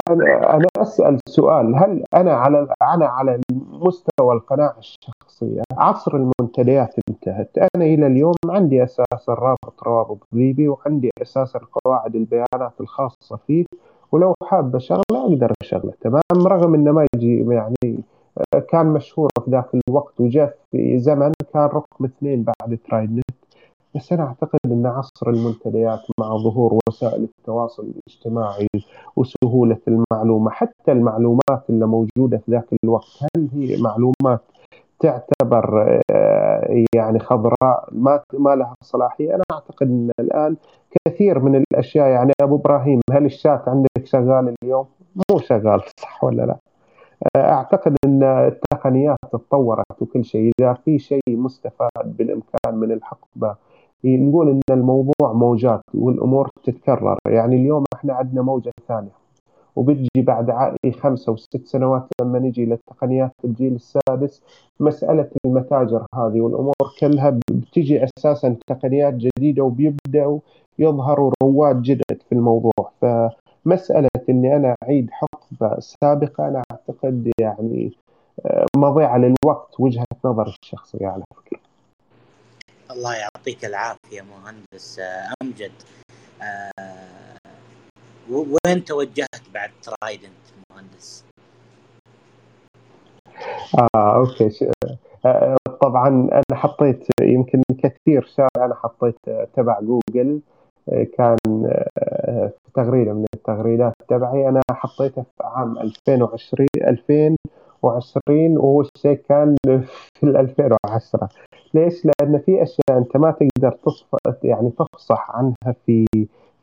أنا 0.10 0.54
أنا 0.56 0.68
أسأل 0.78 1.20
سؤال. 1.30 1.76
هل 1.76 2.04
أنا 2.14 2.34
على 2.34 2.68
أنا 2.82 3.06
على 3.06 3.42
مستوى 3.72 4.34
القناعة 4.34 4.78
الشخصية؟ 4.80 5.62
عصر 5.78 6.16
المنتديات 6.16 6.96
انتهت. 7.10 7.58
أنا 7.58 7.86
إلى 7.86 8.08
اليوم 8.08 8.36
عندي 8.50 8.84
أساسا 8.84 9.34
رابط 9.34 9.84
روابط 9.84 10.18
ذيبي 10.36 10.68
وعندي 10.68 11.10
أساسا 11.22 11.60
قواعد 11.60 12.16
البيانات 12.16 12.74
الخاصة 12.82 13.38
فيه. 13.48 13.66
ولو 14.12 14.34
حاب 14.44 14.76
اشغله 14.76 15.02
أقدر 15.12 15.54
أشغله. 15.62 15.94
تمام؟ 16.02 16.48
رغم 16.48 16.74
إنه 16.74 16.92
ما 16.92 17.06
يجي 17.16 17.46
يعني 17.50 18.04
كان 18.70 18.86
مشهور 18.86 19.30
في 19.46 19.52
ذاك 19.52 19.70
الوقت 19.90 20.22
وجاء 20.22 20.58
في 20.72 21.00
زمن 21.00 21.32
كان 21.54 21.64
رقم 21.64 22.06
اثنين 22.06 22.44
بعد 22.44 22.80
ترايد 22.90 23.18
نت 23.18 23.38
بس 23.96 24.14
أنا 24.14 24.24
أعتقد 24.24 24.60
إن 24.66 24.86
عصر 24.86 25.30
المنتديات 25.30 26.00
مع 26.20 26.38
ظهور 26.38 26.80
وسائل 26.90 27.24
التواصل 27.24 27.84
الاجتماعي 27.84 28.68
وسهولة 29.16 29.78
المعلومة 29.88 30.52
حتى 30.52 30.92
المعلومات 30.92 31.64
اللي 31.70 31.86
موجودة 31.86 32.38
في 32.38 32.52
ذاك 32.52 32.66
الوقت 32.84 33.08
هل 33.22 33.48
هي 33.54 33.82
معلومات 33.82 34.42
تعتبر 35.00 36.00
آه، 36.12 36.86
يعني 36.96 37.20
خضراء 37.20 37.90
ما 37.92 38.24
ما 38.34 38.56
لها 38.56 38.76
صلاحية 38.84 39.36
أنا 39.36 39.44
أعتقد 39.52 39.88
إن 39.88 40.12
الآن 40.20 40.56
كثير 41.08 41.40
من 41.40 41.56
الأشياء 41.56 42.08
يعني 42.08 42.32
أبو 42.42 42.56
إبراهيم 42.56 43.00
هل 43.12 43.26
الشات 43.26 43.68
عندك 43.68 44.06
شغال 44.06 44.54
اليوم؟ 44.64 44.86
مو 45.16 45.40
شغال 45.40 45.82
صح 46.00 46.24
ولا 46.24 46.46
لا؟ 46.46 46.67
أعتقد 47.36 47.96
إن 48.06 48.24
التقنيات 48.24 49.18
تطورت 49.32 50.02
وكل 50.02 50.26
شيء. 50.26 50.52
إذا 50.60 50.74
في 50.74 51.00
شيء 51.00 51.22
مستفاد 51.28 52.18
بالإمكان 52.18 52.76
من 52.76 52.92
الحقبة 52.92 53.56
نقول 54.06 54.50
إن 54.50 54.60
الموضوع 54.70 55.34
موجات 55.34 55.82
والأمور 55.94 56.50
تتكرر. 56.64 57.18
يعني 57.28 57.56
اليوم 57.56 57.84
إحنا 57.96 58.14
عندنا 58.14 58.42
موجة 58.42 58.72
ثانية 58.88 59.12
وبتجي 59.76 60.10
بعد 60.18 60.54
خمسة 61.00 61.32
وست 61.32 61.66
سنوات 61.66 62.04
لما 62.22 62.40
نجي 62.40 62.66
للتقنيات 62.66 63.32
الجيل 63.46 63.74
السادس 63.76 64.42
مسألة 64.80 65.30
المتاجر 65.46 66.06
هذه 66.16 66.42
والأمور 66.42 66.74
كلها 67.00 67.40
بتجي 67.52 68.04
أساسا 68.04 68.56
تقنيات 68.68 69.14
جديدة 69.14 69.64
وبيبدأوا 69.64 70.40
يظهروا 70.80 71.32
رواد 71.44 71.82
جدد 71.82 72.22
في 72.30 72.32
الموضوع. 72.32 72.72
فمسألة 73.68 74.10
أني 74.30 74.56
أنا 74.56 74.76
أعيد 74.84 75.10
حقبة 75.12 75.80
سابقة 75.80 76.48
أنا 76.48 76.64
أعتقد 76.72 77.32
يعني 77.40 77.92
آه، 78.46 78.66
مضيعة 78.76 79.18
للوقت 79.18 79.80
وجهة 79.80 80.06
نظري 80.26 80.54
الشخصية 80.64 81.08
على 81.08 81.24
فكرة. 81.36 81.60
الله 82.92 83.16
يعطيك 83.16 83.66
العافية 83.66 84.22
مهندس 84.22 85.00
آه، 85.00 85.34
أمجد. 85.44 85.72
آه، 86.42 87.38
وين 88.30 88.86
توجهت 88.86 89.50
بعد 89.54 89.72
ترايدنت 89.82 90.46
مهندس؟ 90.72 91.26
آه 93.96 94.16
okay. 94.16 94.72
آه 95.26 95.58
طبعا 95.82 96.08
أنا 96.32 96.60
حطيت 96.60 97.08
يمكن 97.22 97.62
كثير 97.84 98.26
شاب 98.36 98.50
أنا 98.58 98.76
حطيت 98.76 99.16
تبع 99.54 99.80
جوجل 99.82 100.42
كان 101.18 101.38
تغريدة 102.74 103.14
من 103.14 103.26
التغريدات 103.34 103.94
تبعي. 104.08 104.50
أنا 104.50 104.62
حطيته 104.72 105.22
في 105.22 105.44
عام 105.44 105.78
2020 105.78 106.68
2020 106.88 108.58
وهو 108.58 108.82
الشيء 108.82 109.22
كان 109.30 109.56
في 110.20 110.24
2010 110.24 111.30
ليش؟ 111.74 112.06
لأن 112.06 112.40
في 112.40 112.64
أشياء 112.64 112.98
أنت 112.98 113.18
ما 113.18 113.32
تقدر 113.32 113.72
تصف 113.72 114.08
يعني 114.44 114.72
تفصح 114.72 115.32
عنها 115.32 115.76
في 115.86 116.06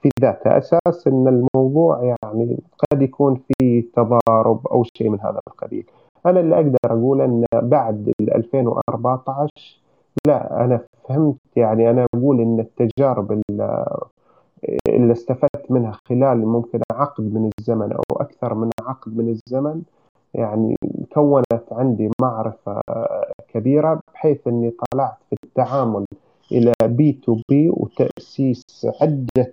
في 0.02 0.10
ذاتها. 0.20 0.58
أساس 0.58 1.06
أن 1.06 1.28
الموضوع 1.28 2.02
يعني 2.02 2.58
قد 2.78 3.02
يكون 3.02 3.40
في 3.48 3.82
تضارب 3.82 4.66
أو 4.66 4.84
شيء 4.98 5.08
من 5.08 5.20
هذا 5.20 5.40
القبيل. 5.48 5.86
أنا 6.26 6.40
اللي 6.40 6.54
أقدر 6.56 6.78
أقول 6.86 7.20
أن 7.20 7.44
بعد 7.54 8.12
2014 8.20 9.48
لا 10.26 10.64
أنا 10.64 10.80
فهمت 11.08 11.36
يعني 11.56 11.90
أنا 11.90 12.06
أقول 12.14 12.40
أن 12.40 12.60
التجارب 12.60 13.42
اللي 14.88 15.12
استفدت 15.12 15.70
منها 15.70 15.98
خلال 16.08 16.38
ممكن 16.46 16.80
عقد 16.92 17.24
من 17.34 17.50
الزمن 17.58 17.92
أو 17.92 18.02
أكثر 18.16 18.54
من 18.54 18.70
عقد 18.80 19.16
من 19.16 19.28
الزمن 19.28 19.82
يعني 20.34 20.76
كونت 21.14 21.62
عندي 21.72 22.10
معرفة 22.20 22.80
كبيرة 23.48 24.00
بحيث 24.14 24.46
أني 24.48 24.72
طلعت 24.92 25.16
في 25.30 25.36
التعامل 25.44 26.04
إلى 26.52 26.72
B 26.82 27.12
to 27.12 27.38
B 27.48 27.70
وتأسيس 27.70 28.86
عدة 29.00 29.52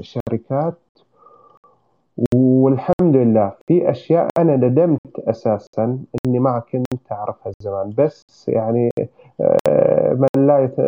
شركات 0.00 0.74
والحمد 2.68 3.16
لله 3.16 3.52
في 3.66 3.90
أشياء 3.90 4.28
أنا 4.38 4.56
ندمت 4.56 5.18
أساسا 5.18 5.98
إني 6.26 6.38
ما 6.38 6.58
كنت 6.72 7.12
أعرفها 7.12 7.52
زمان. 7.60 7.90
بس 7.98 8.22
يعني 8.48 8.90
آه، 9.40 10.12
من 10.12 10.46
لا 10.46 10.58
يت... 10.64 10.80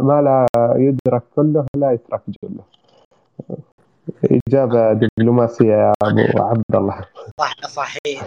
ما 0.00 0.22
لا 0.22 0.46
يدرك 0.76 1.22
كله 1.36 1.66
لا 1.76 1.92
يترك 1.92 2.20
جله. 2.42 2.64
إجابة 4.48 4.92
دبلوماسية 4.92 5.72
يا 5.74 5.92
أبو 6.02 6.42
عبد 6.42 6.74
الله 6.74 7.04
صح 7.40 7.66
صحيح. 7.66 8.22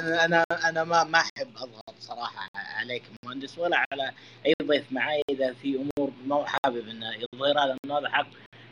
أنا 0.00 0.44
أنا 0.68 0.84
ما 0.84 1.04
ما 1.04 1.18
أحب 1.18 1.48
أضغط 1.56 1.94
صراحة 2.00 2.48
عليك 2.80 3.02
مهندس 3.24 3.58
ولا 3.58 3.76
على 3.76 4.10
أي 4.46 4.54
ضيف 4.62 4.92
معي 4.92 5.22
إذا 5.30 5.52
في 5.52 5.76
أمور 5.76 6.10
ما 6.26 6.36
هو 6.36 6.44
حابب 6.44 6.88
انه 6.88 7.06
يظهرها 7.16 7.66
لأنه 7.66 7.98
هذا 7.98 8.08
حق 8.08 8.26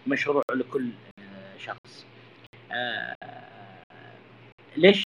مشروع 0.06 0.42
لكل 0.54 0.90
آه، 1.18 1.56
شخص. 1.58 2.11
آه، 2.72 3.14
ليش 4.76 5.04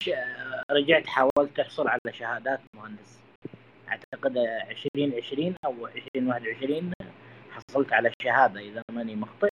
رجعت 0.71 1.07
حاولت 1.07 1.57
تحصل 1.57 1.87
على 1.87 1.99
شهادات 2.11 2.59
مهندس؟ 2.75 3.19
أعتقد 3.89 4.37
2020 4.37 5.55
أو 5.65 5.87
2021 5.87 6.91
حصلت 7.51 7.93
على 7.93 8.11
شهادة 8.21 8.59
إذا 8.59 8.81
ماني 8.91 9.15
مخطئ. 9.15 9.49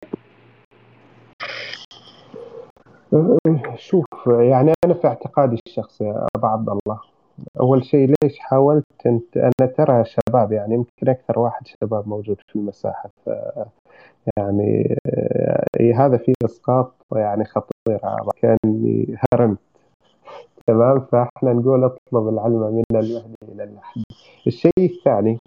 شوف 3.76 4.06
يعني 4.26 4.72
أنا 4.84 4.94
في 4.94 5.06
اعتقادي 5.06 5.60
الشخصي 5.66 6.04
يا 6.04 6.26
أبو 6.36 6.46
عبد 6.46 6.68
الله 6.68 7.00
أول 7.60 7.84
شيء 7.84 8.14
ليش 8.22 8.38
حاولت 8.38 8.84
أنت 9.06 9.36
أنا 9.36 9.70
ترى 9.76 10.04
شباب 10.04 10.52
يعني 10.52 10.74
يمكن 10.74 11.08
أكثر 11.08 11.38
واحد 11.38 11.66
شباب 11.66 12.08
موجود 12.08 12.36
في 12.48 12.56
المساحة 12.56 13.10
ف 13.26 13.30
يعني 14.36 14.96
هذا 15.94 16.16
فيه 16.16 16.32
إسقاط 16.44 16.94
يعني 17.16 17.44
خطير 17.44 17.79
كأني 18.42 19.16
هرمت. 19.34 19.58
تمام؟ 20.66 21.00
فاحنا 21.00 21.52
نقول 21.52 21.84
اطلب 21.84 22.28
العلم 22.28 22.60
من 22.60 22.82
المهدي 22.94 23.24
إلى 23.52 23.64
اللحد 23.64 24.02
الشيء 24.46 24.72
الثاني 24.78 25.38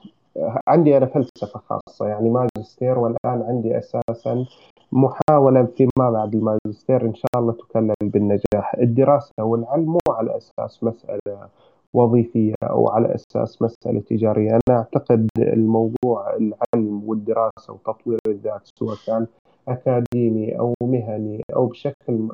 عندي 0.68 0.98
أنا 0.98 1.06
فلسفة 1.06 1.60
خاصة. 1.60 2.08
يعني 2.08 2.30
ماجستير 2.30 3.00
والآن 3.00 3.41
عندي 3.41 3.78
أساسا 3.78 4.46
محاولة 4.91 5.66
فيما 5.66 6.10
بعد 6.12 6.36
الماجستير. 6.36 7.06
إن 7.06 7.16
شاء 7.16 7.28
الله 7.38 7.54
تكلل 7.54 7.94
بالنجاح. 8.02 8.76
الدراسة 8.78 9.44
والعلم 9.44 9.86
مو 9.86 10.00
على 10.10 10.38
أساس 10.38 10.84
مسألة 10.84 11.48
وظيفية 11.94 12.54
أو 12.64 12.89
على 12.89 13.16
أساس 13.16 13.62
مسألة 13.62 14.00
تجارية. 14.00 14.50
أنا 14.50 14.78
أعتقد 14.78 15.30
الموضوع 15.39 16.36
العلم 16.36 17.04
والدراسة 17.10 17.74
وتطوير 17.74 18.20
الذات 18.28 18.62
سواء 18.80 18.96
كان 19.08 19.28
أكاديمي 19.68 20.59
أو 20.59 20.74
مهني 20.82 21.41
أو 21.55 21.66
بشكل 21.66 22.28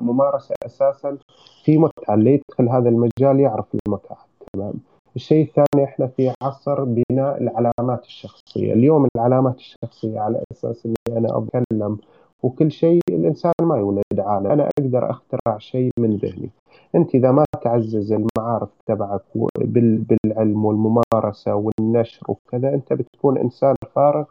ممارسة 0.00 0.54
أساسا 0.66 1.18
في 1.64 1.78
متعة. 1.78 2.14
اللي 2.14 2.34
يدخل 2.34 2.68
هذا 2.68 2.88
المجال 2.88 3.40
يعرف 3.40 3.66
المتعة. 3.86 4.18
تمام. 4.52 4.74
الشيء 5.16 5.44
الثاني 5.46 5.84
إحنا 5.84 6.06
في 6.06 6.32
عصر 6.42 6.84
بناء 6.84 7.42
العلامات 7.42 8.04
الشخصية. 8.04 8.72
اليوم 8.72 9.08
العلامات 9.16 9.56
الشخصية 9.56 10.20
على 10.20 10.42
أساس 10.52 10.86
إني 10.86 11.18
أنا 11.18 11.38
أتكلم 11.38 11.98
وكل 12.42 12.70
شيء 12.70 13.00
الإنسان 13.10 13.52
ما 13.62 13.76
يولد 13.76 14.02
عالم. 14.18 14.46
أنا 14.46 14.68
أقدر 14.78 15.10
أخترع 15.10 15.58
شيء 15.58 15.90
من 15.98 16.16
ذهني. 16.16 16.50
أنت 16.94 17.14
إذا 17.14 17.30
ما 17.30 17.44
تعزز 17.62 18.12
المعارف 18.12 18.68
تبعك 18.86 19.22
بالعلم 19.58 20.64
والممارسة 20.64 21.54
والنشر 21.54 22.26
وكذا 22.28 22.74
أنت 22.74 22.92
بتكون 22.92 23.38
إنسان 23.38 23.74
فارغ 23.94 24.24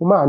وما 0.00 0.16